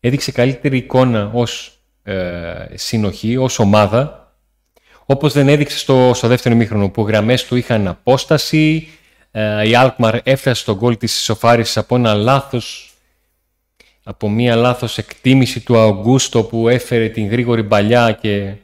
έδειξε 0.00 0.32
καλύτερη 0.32 0.76
εικόνα 0.76 1.30
ως 1.34 1.73
ε, 2.04 2.66
συνοχή, 2.74 3.36
ως 3.36 3.58
ομάδα. 3.58 4.32
Όπως 5.06 5.32
δεν 5.32 5.48
έδειξε 5.48 5.78
στο, 5.78 6.10
στο 6.14 6.28
δεύτερο 6.28 6.54
ημίχρονο 6.54 6.88
που 6.88 7.00
οι 7.00 7.04
γραμμές 7.04 7.44
του 7.44 7.56
είχαν 7.56 7.88
απόσταση. 7.88 8.88
Ε, 9.30 9.68
η 9.68 9.74
Αλκμαρ 9.74 10.18
έφτασε 10.22 10.60
στο 10.60 10.76
γκολ 10.76 10.96
της 10.96 11.16
ισοφάρισης 11.16 11.76
από 11.76 11.96
ένα 11.96 12.14
λάθος. 12.14 12.94
Από 14.02 14.28
μία 14.28 14.56
λάθος 14.56 14.98
εκτίμηση 14.98 15.60
του 15.60 15.78
Αουγκούστο 15.78 16.42
που 16.42 16.68
έφερε 16.68 17.08
την 17.08 17.28
γρήγορη 17.28 17.64
παλιά 17.64 18.12
και 18.12 18.54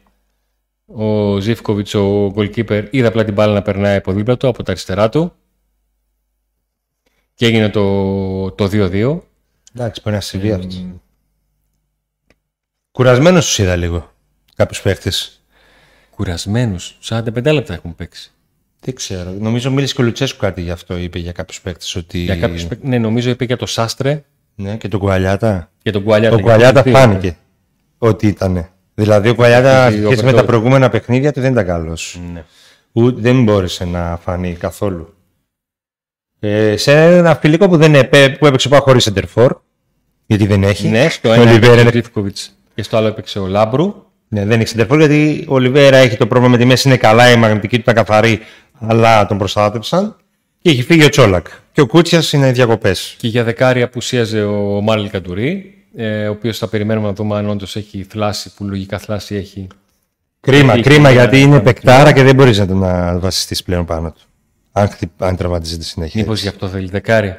ο 0.87 1.39
Ζήφκοβιτς, 1.39 1.95
ο 1.95 2.33
goalkeeper, 2.37 2.87
είδε 2.91 3.07
απλά 3.07 3.25
την 3.25 3.35
μπάλα 3.35 3.53
να 3.53 3.63
περνάει 3.63 3.97
από 3.97 4.13
δίπλα 4.13 4.37
του, 4.37 4.49
από 4.49 4.63
τα 4.63 4.71
αριστερά 4.71 5.09
του. 5.09 5.33
Και 7.35 7.47
έγινε 7.47 7.69
το, 7.69 8.51
το 8.51 8.65
2-2. 8.65 9.21
Εντάξει, 9.75 10.01
μπορεί 10.05 10.15
να 10.17 10.21
συμβεί 10.21 10.53
αυτό. 10.53 11.01
Κουρασμένος 12.93 13.47
τους 13.47 13.59
είδα 13.59 13.77
λίγο 13.77 14.13
κάποιου 14.57 14.81
παίχτε. 14.83 15.11
Κουρασμένους. 16.15 16.99
45 17.03 17.53
λεπτά 17.53 17.75
έχουν 17.75 17.95
παίξει. 17.95 18.31
Δεν 18.81 18.95
ξέρω. 18.95 19.31
Νομίζω 19.41 19.71
μίλησε 19.71 19.95
και 19.95 20.01
ο 20.03 20.05
Λουτσέσκου 20.05 20.39
κάτι 20.39 20.61
γι' 20.63 20.71
αυτό. 20.71 20.97
Είπε 20.97 21.19
για 21.19 21.33
κάποιους 21.33 21.61
παίχτε. 21.61 21.85
Ότι... 21.99 22.19
Για 22.19 22.37
κάποιους, 22.37 22.65
παίκ- 22.67 22.85
ναι, 22.85 22.99
νομίζω 22.99 23.31
είπε 23.31 23.45
για 23.45 23.57
το 23.57 23.67
Σάστρε 23.67 24.25
Ναι, 24.55 24.77
και 24.77 24.89
τον 24.89 25.01
Κουαλιάτα. 25.01 25.71
και 25.83 25.91
τον 25.91 26.03
Κουαλιάτα. 26.03 26.35
Ο 26.35 26.39
Για 26.39 26.45
Κουαλιάτα 26.47 26.83
τους 26.83 26.93
δύο. 26.93 27.01
φάνηκε 27.01 27.37
ότι 27.99 28.27
ήταν. 28.27 28.69
Δηλαδή 28.95 29.29
ο 29.29 29.35
Κουαλιάτα 29.35 29.87
Ότι 29.87 29.97
σε 29.97 30.05
ο 30.05 30.07
σχέση 30.07 30.25
με 30.25 30.31
τα 30.31 30.37
Πετρό- 30.37 30.47
προηγούμενα 30.47 30.89
παιχνίδια 30.89 31.33
του 31.33 31.41
δεν 31.41 31.53
ήταν 31.53 31.67
καλός. 31.67 32.21
Ναι. 32.33 32.45
Δεν 32.93 33.43
μπόρεσε 33.43 33.85
να 33.85 34.19
φανεί 34.23 34.55
καθόλου. 34.55 35.15
Ε, 36.41 36.77
σε 36.77 36.93
ένα 37.17 37.35
φιλικό 37.35 37.69
που, 37.69 37.77
δεν 37.77 37.95
έπαι, 37.95 38.37
που 38.39 38.47
έπαιξε 38.47 38.69
πάω 38.69 38.81
χωρίς 38.81 39.03
Σεντερφόρ, 39.03 39.57
γιατί 40.27 40.47
δεν 40.47 40.63
έχει. 40.63 40.89
Ναι, 40.89 41.09
στο 41.09 41.29
Ο 41.29 41.33
ένα 41.33 41.43
Ολιβέρα 41.43 41.57
έπαιξε 41.67 41.79
ο 41.79 41.81
είναι- 41.81 41.93
Ζήφκοβιτς 41.93 42.55
και 42.81 42.87
στο 42.87 42.97
άλλο 42.97 43.07
έπαιξε 43.07 43.39
ο 43.39 43.47
Λάμπρου. 43.47 43.95
Ναι, 44.29 44.45
δεν 44.45 44.61
έχει 44.61 44.69
Σεντερφόρ 44.69 44.99
γιατί 44.99 45.45
ο 45.49 45.55
Ολιβέρα 45.55 45.97
έχει 45.97 46.17
το 46.17 46.27
πρόβλημα 46.27 46.53
με 46.53 46.59
τη 46.59 46.65
μέση, 46.65 46.89
είναι 46.89 46.97
καλά, 46.97 47.31
η 47.31 47.37
μαγνητική 47.37 47.75
του 47.77 47.81
ήταν 47.81 47.95
καθαρή, 47.95 48.39
αλλά 48.79 49.27
τον 49.27 49.39
προστάτεψαν. 49.39 50.17
Και 50.63 50.71
έχει 50.71 50.83
φύγει 50.83 51.05
ο 51.05 51.09
Τσόλακ. 51.09 51.47
Και 51.73 51.81
ο 51.81 51.87
Κούτσιας 51.87 52.33
είναι 52.33 52.53
διακοπές. 52.53 53.15
Και 53.19 53.29
για 53.29 53.45
δεκάρι 53.45 53.83
απουσίαζε 53.83 54.43
ο 54.43 54.81
Μάρλ 54.81 55.05
Καντουρί, 55.07 55.75
ε, 55.97 56.27
ο 56.29 56.31
οποίος 56.31 56.59
θα 56.59 56.69
περιμένουμε 56.69 57.07
να 57.07 57.13
δούμε 57.13 57.37
αν 57.37 57.49
όντως 57.49 57.77
έχει 57.77 58.07
θλάση, 58.11 58.55
που 58.55 58.65
λογικά 58.65 58.99
θλάση 58.99 59.35
έχει. 59.35 59.67
Κρίμα, 60.41 60.73
Έχει 60.73 60.83
κρίμα 60.83 61.09
ένα- 61.09 61.11
γιατί 61.21 61.41
είναι 61.41 61.55
ένα 61.55 61.63
παικτάρα 61.63 62.13
και 62.13 62.23
δεν 62.23 62.35
μπορείς 62.35 62.59
να 62.59 62.67
τον 62.67 62.81
βασιστείς 63.21 63.63
πλέον 63.63 63.85
πάνω 63.85 64.11
του. 64.13 64.21
Αν, 64.73 64.89
χτυ- 64.89 65.23
αν 65.23 65.37
τραυματίζεται 65.37 65.83
συνέχεια. 65.85 66.21
Μήπως 66.21 66.43
γι' 66.43 66.49
αυτό 66.49 66.69
θέλει 66.69 66.89
δεκάρι. 66.89 67.35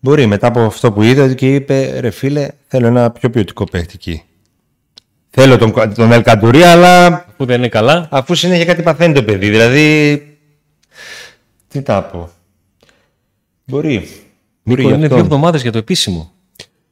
Μπορεί 0.00 0.26
μετά 0.26 0.46
από 0.46 0.60
αυτό 0.60 0.92
που 0.92 1.02
είδε 1.02 1.34
και 1.34 1.54
είπε 1.54 2.00
ρε 2.00 2.10
φίλε, 2.10 2.48
θέλω 2.66 2.86
ένα 2.86 3.10
πιο 3.10 3.30
ποιοτικό 3.30 3.64
παίχτη 3.64 3.92
εκεί. 3.94 4.22
Θέλω 5.30 5.56
τον, 5.58 5.94
τον 5.94 6.12
Ελκαντουρί, 6.12 6.62
αλλά 6.62 7.24
Που 7.36 7.44
δεν 7.44 7.58
είναι 7.58 7.68
καλά. 7.68 8.08
αφού 8.10 8.34
συνέχεια 8.34 8.64
κάτι 8.64 8.82
παθαίνει 8.82 9.14
το 9.14 9.22
παιδί. 9.22 9.48
Δηλαδή. 9.48 10.22
Τι 11.68 11.82
τα 11.82 12.02
πω. 12.02 12.30
Μπορεί. 13.64 14.08
Μπορεί 14.62 14.80
Νίκο, 14.82 14.88
γι' 14.88 14.94
είναι 14.94 15.04
αυτό. 15.04 15.14
δύο 15.14 15.24
εβδομάδες 15.24 15.62
για 15.62 15.72
το 15.72 15.78
επίσημο. 15.78 16.32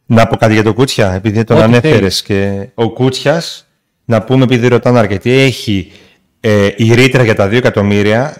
Να 0.06 0.26
πω 0.26 0.36
κάτι 0.36 0.52
για 0.52 0.62
τον 0.62 0.74
Κούτσια, 0.74 1.12
επειδή 1.12 1.44
τον 1.44 1.56
Ό,τι 1.56 1.64
ανέφερες. 1.64 1.96
θέλεις. 1.98 2.22
Και 2.22 2.68
ο 2.74 2.90
Κούτσιας, 2.92 3.66
να 4.04 4.22
πούμε 4.22 4.44
επειδή 4.44 4.68
ρωτάνε 4.68 4.98
αρκετοί, 4.98 5.30
έχει 5.32 5.92
ε, 6.40 6.68
η 6.76 6.94
ρήτρα 6.94 7.22
για 7.24 7.34
τα 7.34 7.46
2 7.48 7.52
εκατομμύρια 7.52 8.36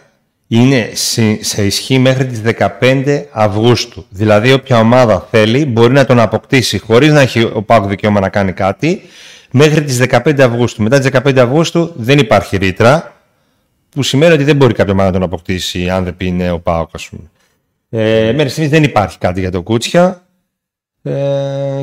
είναι 0.49 0.91
σε, 0.93 1.45
σε 1.45 1.65
ισχύ 1.67 1.99
μέχρι 1.99 2.27
τις 2.27 2.41
15 2.81 3.23
Αυγούστου. 3.33 4.07
Δηλαδή 4.11 4.53
όποια 4.53 4.79
ομάδα 4.79 5.29
θέλει 5.31 5.65
μπορεί 5.65 5.93
να 5.93 6.05
τον 6.05 6.21
αποκτήσει 6.21 6.79
χωρίς 6.79 7.13
να 7.13 7.21
έχει 7.21 7.43
ο 7.43 7.63
ΠΑΟΚ 7.67 7.87
δικαίωμα 7.89 8.21
να 8.21 8.29
κάνει 8.29 8.53
κάτι 8.53 9.03
μέχρι 9.51 9.85
τις 9.85 9.99
15 10.09 10.41
Αυγούστου. 10.41 10.83
Μετά 10.83 10.99
τις 10.99 11.09
15 11.13 11.39
Αυγούστου 11.39 11.93
δεν 11.97 12.19
υπάρχει 12.19 12.57
ρήτρα 12.57 13.15
που 13.89 14.03
σημαίνει 14.03 14.33
ότι 14.33 14.45
δεν 14.45 14.57
μπορεί 14.57 14.75
κάποια 14.75 14.93
ομάδα 14.93 15.09
να 15.09 15.13
τον 15.15 15.23
αποκτήσει 15.23 15.91
αν 15.91 16.05
δεν 16.05 16.17
πει 16.17 16.31
ναι 16.31 16.51
ο 16.51 16.59
ΠΑΟΚ 16.61 16.89
ας 16.93 17.09
πούμε. 17.09 17.23
Ε, 17.91 18.33
μέχρι 18.33 18.49
στιγμής 18.49 18.71
δεν 18.71 18.83
υπάρχει 18.83 19.19
κάτι 19.19 19.41
για 19.41 19.51
το 19.51 19.63
Κούτσια 19.63 20.27
ε, 21.03 21.13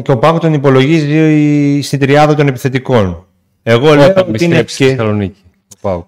και 0.04 0.12
ο 0.12 0.18
ΠΑΟΚ 0.18 0.40
τον 0.40 0.54
υπολογίζει 0.54 1.82
στην 1.82 2.00
τριάδα 2.00 2.36
των 2.36 2.48
επιθετικών. 2.48 3.26
Εγώ 3.64 3.94
λέω 3.96 4.14
ότι 4.28 4.44
είναι 4.44 4.64
στη 4.68 4.86
Θεσσαλονίκη. 4.86 5.42
Ο 5.76 5.78
ΠΑΟΚ. 5.82 6.06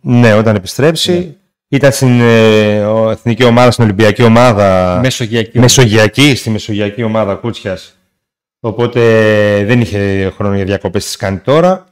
Ναι, 0.00 0.34
όταν 0.34 0.54
επιστρέψει. 0.56 1.12
Ναι. 1.12 1.26
Ήταν 1.68 1.92
στην 1.92 2.20
ε, 2.20 2.84
ο- 2.84 3.10
εθνική 3.10 3.44
ομάδα, 3.44 3.70
στην 3.70 3.84
Ολυμπιακή 3.84 4.22
ομάδα. 4.22 4.98
Μεσογειακή. 5.02 5.58
Μεσογειακή, 5.58 6.34
στη 6.34 6.50
Μεσογειακή 6.50 7.02
ομάδα 7.02 7.34
Κούτσιας. 7.34 7.98
Οπότε 8.68 9.00
δεν 9.64 9.80
είχε 9.80 10.32
χρόνο 10.36 10.54
για 10.54 10.64
διακοπές, 10.64 11.10
τι 11.10 11.16
κάνει 11.16 11.38
τώρα. 11.38 11.84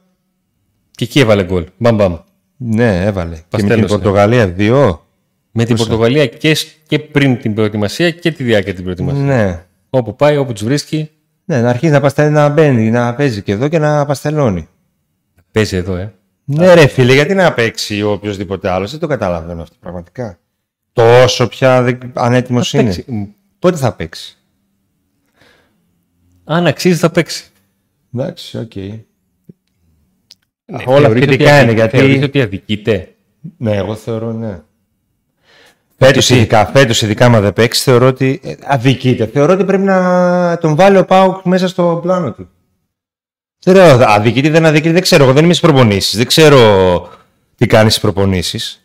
Και 0.91 1.03
εκεί 1.03 1.19
έβαλε 1.19 1.43
γκολ. 1.43 1.65
Μπαμ 1.77 1.95
μπαμ. 1.95 2.15
Ναι, 2.57 3.03
έβαλε. 3.05 3.35
Και 3.35 3.41
με 3.51 3.57
την 3.57 3.67
Παστέλωσε. 3.67 3.93
Πορτογαλία 3.93 4.47
δύο. 4.47 5.05
Με 5.51 5.65
την 5.65 5.75
Πορτογαλία 5.75 6.25
και, 6.27 6.55
σ- 6.55 6.67
και 6.87 6.99
πριν 6.99 7.39
την 7.39 7.53
προετοιμασία 7.53 8.11
και 8.11 8.31
τη 8.31 8.43
διάρκεια 8.43 8.73
της 8.73 8.81
προετοιμασίας. 8.81 9.23
Ναι. 9.25 9.63
Όπου 9.89 10.15
πάει, 10.15 10.37
όπου 10.37 10.53
τους 10.53 10.63
βρίσκει, 10.63 11.09
Ναι, 11.45 11.61
να 11.61 11.69
αρχίσει 11.69 11.91
να, 11.91 11.99
παστέλ, 11.99 12.31
να 12.31 12.49
μπαίνει, 12.49 12.89
να 12.89 13.15
παίζει 13.15 13.41
και 13.41 13.51
εδώ 13.51 13.67
και 13.67 13.79
να 13.79 14.05
παστελώνει. 14.05 14.67
παίζει 15.51 15.75
εδώ, 15.75 15.95
ε. 15.95 16.13
Ναι, 16.45 16.73
ρε 16.73 16.87
φίλε, 16.87 17.13
γιατί 17.13 17.33
να 17.33 17.53
παίξει 17.53 18.01
ο 18.01 18.11
οποιοδήποτε 18.11 18.69
άλλος, 18.69 18.91
δεν 18.91 18.99
το 18.99 19.07
καταλαβαίνω 19.07 19.61
αυτό 19.61 19.75
πραγματικά. 19.79 20.37
Τόσο 20.93 21.47
πια 21.47 21.81
δεν- 21.81 22.11
ανέτοιμος 22.13 22.69
Θα 22.69 22.79
είναι. 22.79 22.93
παίξει. 22.95 23.11
Μ, 23.11 23.23
Πότε 23.59 23.77
θα 23.77 23.93
παίξει; 23.93 24.37
Αν 26.45 26.67
αξίζει, 26.67 26.97
θα 26.97 27.09
παίξει. 27.09 27.45
Εντάξει, 28.15 28.57
οκ. 28.57 28.75
Ναι, 28.75 30.83
Όλα 30.85 30.99
θεωρείτε 31.05 31.25
θετικά 31.25 31.53
ότι- 31.55 31.63
είναι, 31.63 31.71
γιατί- 31.73 31.97
Θεωρείτε 31.97 32.25
ότι 32.25 32.41
αδικείται. 32.41 33.15
Ναι, 33.57 33.75
εγώ 33.75 33.95
θεωρώ 33.95 34.31
ναι. 34.31 34.59
Φέτος 35.97 36.29
ειδικά, 36.29 36.65
φέτος 36.65 37.01
ειδικά 37.01 37.25
άμα 37.25 37.39
δεν 37.41 37.53
παίξει, 37.53 37.81
θεωρώ 37.83 38.07
ότι 38.07 38.39
ε, 38.43 38.53
αδικείται. 38.63 39.25
Θεωρώ 39.25 39.53
ότι 39.53 39.63
πρέπει 39.63 39.83
να 39.83 40.57
τον 40.61 40.75
βάλει 40.75 40.97
ο 40.97 41.05
ΠΑΟΚ 41.05 41.45
μέσα 41.45 41.67
στο 41.67 41.99
πλάνο 42.01 42.31
του. 42.31 42.49
Δεν 43.65 43.73
ξέρω, 43.75 44.03
αδικείται, 44.07 44.49
δεν 44.49 44.65
αδικείται, 44.65 44.93
δεν 44.93 45.01
ξέρω. 45.01 45.23
Εγώ 45.23 45.33
δεν 45.33 45.43
είμαι 45.43 45.53
στις 45.53 45.69
προπονήσεις. 45.69 46.17
Δεν 46.17 46.27
ξέρω 46.27 47.09
τι 47.55 47.67
κάνει 47.67 47.89
στις 47.89 48.01
προπονήσεις. 48.01 48.83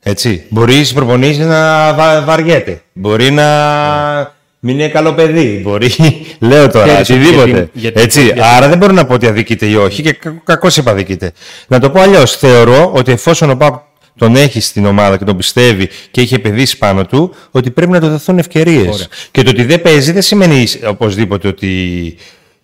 Έτσι. 0.00 0.46
Μπορεί 0.50 0.72
στις 0.74 0.92
προπονήσεις 0.92 1.46
να 1.46 1.94
βα- 1.94 2.22
βαριέται. 2.24 2.82
Μπορεί 2.92 3.30
να 3.30 4.33
μην 4.66 4.78
είναι 4.78 4.88
καλό 4.88 5.12
παιδί. 5.12 5.60
Μπορεί, 5.62 5.90
λέω 6.38 6.70
τώρα, 6.70 7.02
Ξέρεις 7.02 7.10
ότι 7.10 7.12
οτιδήποτε. 7.18 7.50
γιατί- 7.50 7.70
γιατί- 7.78 8.00
Έτσι. 8.00 8.22
γιατί- 8.24 8.40
Άρα 8.42 8.68
δεν 8.68 8.78
μπορώ 8.78 8.92
να 8.92 9.06
πω 9.06 9.14
ότι 9.14 9.26
αδικείται 9.26 9.66
ή 9.66 9.74
όχι 9.74 10.02
και 10.02 10.18
κακώς 10.44 10.76
είπα 10.76 10.90
αδικείται. 10.90 11.32
Να 11.68 11.78
το 11.78 11.90
πω 11.90 12.00
αλλιώς. 12.00 12.36
Θεωρώ 12.36 12.92
ότι 12.94 13.12
εφόσον 13.12 13.50
ο 13.50 13.56
Πάουκ 13.56 13.74
τον 14.18 14.36
έχει 14.36 14.60
στην 14.60 14.86
ομάδα 14.86 15.16
και 15.16 15.24
τον 15.24 15.36
πιστεύει 15.36 15.88
και 16.10 16.20
έχει 16.20 16.34
επενδύσει 16.34 16.78
πάνω 16.78 17.06
του, 17.06 17.34
ότι 17.50 17.70
πρέπει 17.70 17.90
να 17.90 18.00
του 18.00 18.08
δοθούν 18.08 18.38
ευκαιρίες. 18.38 18.94
Ωραία. 18.94 19.06
Και 19.30 19.42
το 19.42 19.50
ότι 19.50 19.64
δεν 19.64 19.82
παίζει 19.82 20.12
δεν 20.12 20.22
σημαίνει 20.22 20.66
οπωσδήποτε 20.88 21.48
ότι 21.48 21.68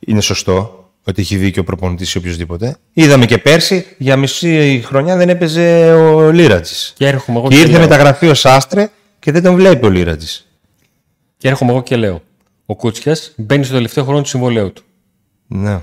είναι 0.06 0.20
σωστό. 0.20 0.74
Ότι 1.04 1.20
έχει 1.20 1.36
δίκιο 1.36 1.62
ο 1.62 1.64
προπονητής 1.64 2.14
ή 2.14 2.18
οποιοδήποτε. 2.18 2.76
Είδαμε 2.92 3.26
και 3.26 3.38
πέρσι 3.38 3.86
για 3.98 4.16
μισή 4.16 4.82
χρονιά 4.86 5.16
δεν 5.16 5.28
έπαιζε 5.28 5.92
ο 5.92 6.30
Λίρατζης. 6.30 6.92
Και 6.96 7.06
έρχομαι 7.06 7.38
εγώ 7.38 7.48
Και 7.48 7.54
και, 7.54 7.60
ήρθε 7.60 7.72
λέω. 7.72 7.80
μεταγραφή 7.80 8.28
ο 8.28 8.34
Σάστρε 8.34 8.88
και 9.18 9.32
δεν 9.32 9.42
τον 9.42 9.54
βλέπει 9.54 9.86
ο 9.86 9.90
Λίρατζης. 9.90 10.44
Και 11.40 11.48
έρχομαι 11.48 11.70
εγώ 11.72 11.82
και 11.82 11.96
λέω. 11.96 12.22
Ο 12.66 12.76
Κούτσιας 12.76 13.34
μπαίνει 13.36 13.64
στο 13.64 13.74
τελευταίο 13.74 14.04
χρόνο 14.04 14.22
του 14.22 14.28
συμβολέου 14.28 14.72
του. 14.72 14.82
Ναι. 15.46 15.80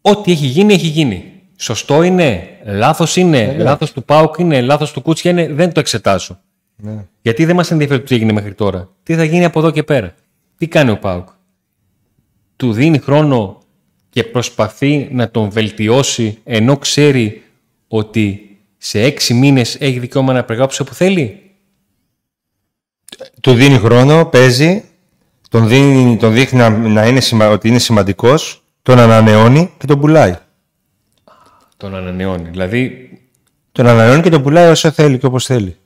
Ό,τι 0.00 0.32
έχει 0.32 0.46
γίνει, 0.46 0.72
έχει 0.74 0.86
γίνει. 0.86 1.32
Σωστό 1.56 2.02
είναι, 2.02 2.48
λάθος 2.64 3.16
είναι, 3.16 3.56
λάθος 3.58 3.92
του 3.92 4.04
Πάουκ 4.04 4.38
είναι, 4.38 4.60
λάθος 4.60 4.92
του 4.92 5.00
Κούτσια 5.02 5.30
είναι, 5.30 5.52
δεν 5.52 5.72
το 5.72 5.80
εξετάζω. 5.80 6.40
ναι. 6.76 7.06
Γιατί 7.22 7.44
δεν 7.44 7.56
μας 7.56 7.70
ενδιαφέρει 7.70 8.00
το 8.00 8.06
τι 8.06 8.14
έγινε 8.14 8.32
μέχρι 8.32 8.54
τώρα. 8.54 8.88
Τι 9.02 9.14
θα 9.14 9.24
γίνει 9.24 9.44
από 9.44 9.58
εδώ 9.58 9.70
και 9.70 9.82
πέρα. 9.82 10.14
Τι 10.56 10.68
κάνει 10.68 10.90
ο 10.90 10.98
Πάουκ. 10.98 11.28
Του 12.56 12.72
δίνει 12.72 12.98
χρόνο 12.98 13.58
και 14.10 14.24
προσπαθεί 14.24 15.08
να 15.12 15.30
τον 15.30 15.50
βελτιώσει 15.50 16.38
ενώ 16.44 16.76
ξέρει 16.76 17.42
ότι 17.88 18.56
σε 18.76 19.02
έξι 19.02 19.34
μήνες 19.34 19.76
έχει 19.80 19.98
δικαίωμα 19.98 20.32
να 20.32 20.44
περιγράψει 20.44 20.82
όπου 20.82 20.94
θέλει. 20.94 21.42
Του 23.40 23.52
δίνει 23.52 23.78
χρόνο, 23.78 24.24
παίζει, 24.24 24.84
τον, 25.48 25.68
δίνει, 25.68 26.16
τον 26.16 26.32
δείχνει 26.32 26.58
να, 26.58 26.68
να 26.68 27.06
είναι 27.06 27.20
σημα, 27.20 27.48
ότι 27.48 27.68
είναι 27.68 27.78
σημαντικός, 27.78 28.62
τον 28.82 28.98
ανανεώνει 28.98 29.72
και 29.78 29.86
τον 29.86 30.00
πουλάει. 30.00 30.36
Τον 31.76 31.94
ανανεώνει. 31.94 32.48
Δηλαδή 32.50 33.10
Τον 33.72 33.86
ανανεώνει 33.86 34.22
και 34.22 34.30
τον 34.30 34.42
πουλάει 34.42 34.70
όσο 34.70 34.90
θέλει 34.90 35.18
και 35.18 35.26
όπως 35.26 35.44
θέλει. 35.44 35.76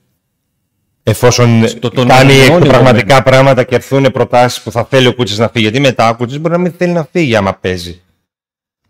Εφόσον 1.03 1.69
Στο 1.69 1.91
τον 1.91 2.09
κάνει 2.09 2.33
ανανεώνει 2.33 2.67
πραγματικά 2.67 3.23
πράγματα 3.23 3.65
και 3.65 3.75
έρθουν 3.75 4.11
προτάσεις 4.13 4.63
που 4.63 4.71
θα 4.71 4.85
θέλει 4.85 5.07
ο 5.07 5.15
Κούτσης 5.15 5.39
να 5.39 5.49
φύγει. 5.49 5.65
Γιατί 5.65 5.81
μετά 5.81 6.09
ο 6.09 6.17
Κούτσης 6.17 6.39
μπορεί 6.41 6.55
να 6.55 6.61
μην 6.61 6.73
θέλει 6.73 6.93
να 6.93 7.09
φύγει 7.13 7.37
άμα 7.37 7.55
παίζει. 7.55 8.01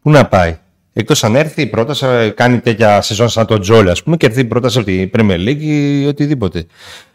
Πού 0.02 0.10
να 0.10 0.26
πάει. 0.26 0.58
Εκτός 0.92 1.24
αν 1.24 1.36
έρθει 1.36 1.62
η 1.62 1.66
πρόταση, 1.66 2.06
ε, 2.06 2.28
κάνει 2.28 2.60
τέτοια 2.60 3.00
σεζόν 3.00 3.28
σαν 3.28 3.46
τον 3.46 3.60
Τζόλι, 3.60 3.90
ας 3.90 4.02
πούμε, 4.02 4.16
και 4.16 4.26
έρθει 4.26 4.40
η 4.40 4.44
πρόταση 4.44 4.78
από 4.78 4.86
την 4.86 5.10
Premier 5.14 5.48
League 5.48 5.60
ή 5.60 6.06
οτιδήποτε. 6.06 6.66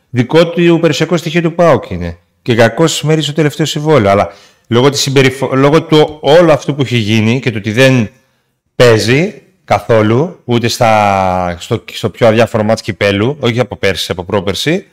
Δικό 0.10 0.50
του 0.50 0.78
περιουσιακό 0.80 1.17
στοιχείο 1.17 1.41
του 1.41 1.56
ΠΑΟΚ 1.56 1.89
είναι. 1.89 2.17
Και 2.41 2.56
κακώ 2.56 2.86
μέρισε 3.02 3.30
το 3.30 3.36
τελευταίο 3.36 3.65
συμβόλαιο. 3.65 4.12
Αλλά 4.12 4.34
λόγω, 4.67 4.89
της 4.89 5.02
συμπεριφο... 5.02 5.56
λόγω 5.56 5.84
του 5.84 6.17
όλου 6.22 6.52
αυτού 6.52 6.76
που 6.76 6.82
έχει 6.82 6.98
γίνει 6.98 7.39
και 7.39 7.50
του 7.52 7.58
ότι 7.60 7.72
δεν 7.72 8.10
παίζει 8.76 9.41
καθόλου, 9.63 10.39
ούτε 10.46 10.67
στα... 10.67 11.56
στο... 11.60 11.84
στο 11.93 12.10
πιο 12.10 12.28
αδιάφορο 12.28 12.63
μάτς 12.63 12.82
κυπέλου, 12.82 13.38
όχι 13.39 13.60
από 13.60 13.76
πέρσι, 13.76 14.12
από 14.12 14.24
πρόπερσι, 14.24 14.86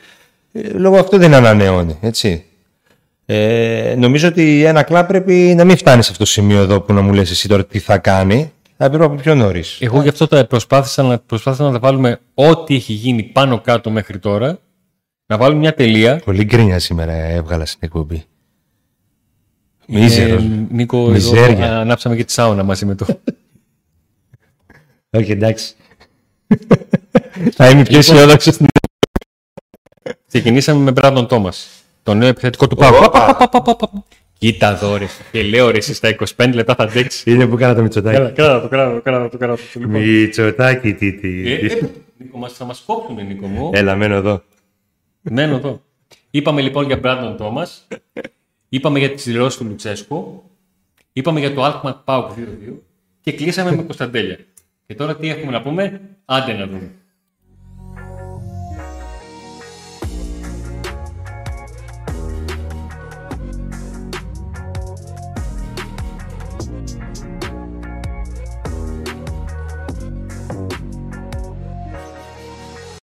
ε, 0.52 0.68
λόγω 0.68 0.98
αυτού 0.98 1.18
δεν 1.18 1.34
ανανεώνει. 1.34 1.98
Έτσι. 2.00 2.44
Ε, 3.26 3.94
νομίζω 3.98 4.28
ότι 4.28 4.64
ένα 4.64 4.82
κλαμπ 4.82 5.06
πρέπει 5.06 5.32
να 5.56 5.64
μην 5.64 5.76
φτάνει 5.76 6.02
σε 6.02 6.10
αυτό 6.10 6.24
το 6.24 6.30
σημείο 6.30 6.60
εδώ 6.60 6.80
που 6.80 6.92
να 6.92 7.00
μου 7.00 7.12
λες 7.12 7.30
εσύ 7.30 7.48
τώρα 7.48 7.64
τι 7.64 7.78
θα 7.78 7.98
κάνει. 7.98 8.52
Θα 8.76 8.88
πρέπει 8.88 9.04
από 9.04 9.14
πιο 9.14 9.34
νωρίς. 9.34 9.78
Εγώ 9.80 10.02
γι' 10.02 10.08
αυτό 10.08 10.26
τα 10.26 10.46
προσπάθησα 10.46 11.02
να, 11.02 11.18
προσπάθησα 11.18 11.62
να 11.62 11.72
τα 11.72 11.78
βάλουμε 11.78 12.20
ό,τι 12.34 12.74
έχει 12.74 12.92
γίνει 12.92 13.22
πάνω 13.22 13.60
κάτω 13.60 13.90
μέχρι 13.90 14.18
τώρα. 14.18 14.58
Να 15.26 15.36
βάλουμε 15.36 15.60
μια 15.60 15.74
τελεία. 15.74 16.20
Πολύ 16.24 16.44
γκρίνια 16.44 16.78
σήμερα 16.78 17.12
έβγαλα 17.12 17.66
στην 17.66 17.80
εκπομπή. 17.82 18.24
Μίζερος. 19.86 20.42
Ε, 20.42 20.66
Νίκο, 20.70 20.98
εδώ 20.98 21.10
Μιζέρια. 21.10 21.78
ανάψαμε 21.80 22.16
και 22.16 22.24
τη 22.24 22.32
σάουνα 22.32 22.62
μαζί 22.62 22.86
με 22.86 22.94
το. 22.94 23.06
Όχι, 25.10 25.30
εντάξει. 25.30 25.74
θα 27.56 27.70
είμαι 27.70 27.82
πιο 27.82 27.98
αισιόδοξος 27.98 28.54
στην 28.54 28.66
Ξεκινήσαμε 30.26 30.82
με 30.82 30.90
Μπράντον 30.90 31.26
Τόμας. 31.26 31.68
Το 32.02 32.14
νέο 32.14 32.28
επιθετικό 32.28 32.66
του 32.66 32.76
Πάου. 32.76 32.94
Όπα. 32.94 33.08
Πα, 33.08 33.34
πα, 33.34 33.48
πα, 33.48 33.62
πα, 33.62 33.76
πα, 33.76 33.88
πα. 33.88 34.04
Κοίτα 34.38 34.70
εδώ 34.70 34.96
ρε. 34.96 35.06
Και 35.32 35.42
λέω 35.42 35.70
ρε 35.70 35.76
εσύ 35.76 35.94
στα 35.94 36.16
25 36.36 36.50
λεπτά 36.54 36.74
θα 36.74 36.82
αντέξεις. 36.82 37.26
Είναι 37.26 37.46
που 37.46 37.56
κάνα 37.56 37.74
το 37.74 37.82
Μητσοτάκι. 37.82 38.16
Κράτα 38.16 38.30
κράτα 38.32 38.60
το, 38.60 38.68
κράτα 38.68 38.94
το, 38.94 39.00
κράτα 39.00 39.28
το, 39.28 39.38
κράτα 39.38 39.54
το. 39.54 39.80
Λοιπόν. 39.80 40.00
Μητσοτάκι, 40.00 40.94
τι, 40.94 41.12
τι. 41.12 41.52
Ε, 41.52 41.54
ε, 41.54 41.90
Νίκο, 42.16 42.38
μας, 42.38 42.52
θα 42.52 42.64
μας 42.64 42.82
κόψουν, 42.86 43.26
Νίκο 43.26 43.46
μου. 43.46 43.70
Έλα, 43.72 43.96
μένω 43.96 44.14
εδώ. 44.14 44.42
Μένω 45.30 45.56
εδώ. 45.56 45.82
Είπαμε 46.30 46.60
λοιπόν 46.60 46.86
για 46.86 46.96
Μπράντον 46.96 47.36
Τόμας. 47.36 47.86
Είπαμε 48.68 48.98
για 48.98 49.10
τις 49.10 49.24
δηλώσεις 49.24 49.58
του 49.58 49.64
Λουτσέσκου. 49.64 50.42
Είπαμε 51.12 51.40
για 51.40 51.54
το 51.54 51.64
Alkmaar 51.64 51.94
Πάουκ 52.04 52.30
2-2. 52.30 52.74
Και 53.20 53.32
κλείσαμε 53.32 53.76
με 53.76 53.82
Κωνσταντέλια. 53.82 54.38
Και 54.86 54.94
τώρα 54.94 55.16
τι 55.16 55.28
έχουμε 55.28 55.52
να 55.52 55.62
πούμε; 55.62 56.00
Άντε 56.24 56.52
να 56.52 56.66
δούμε. 56.66 56.90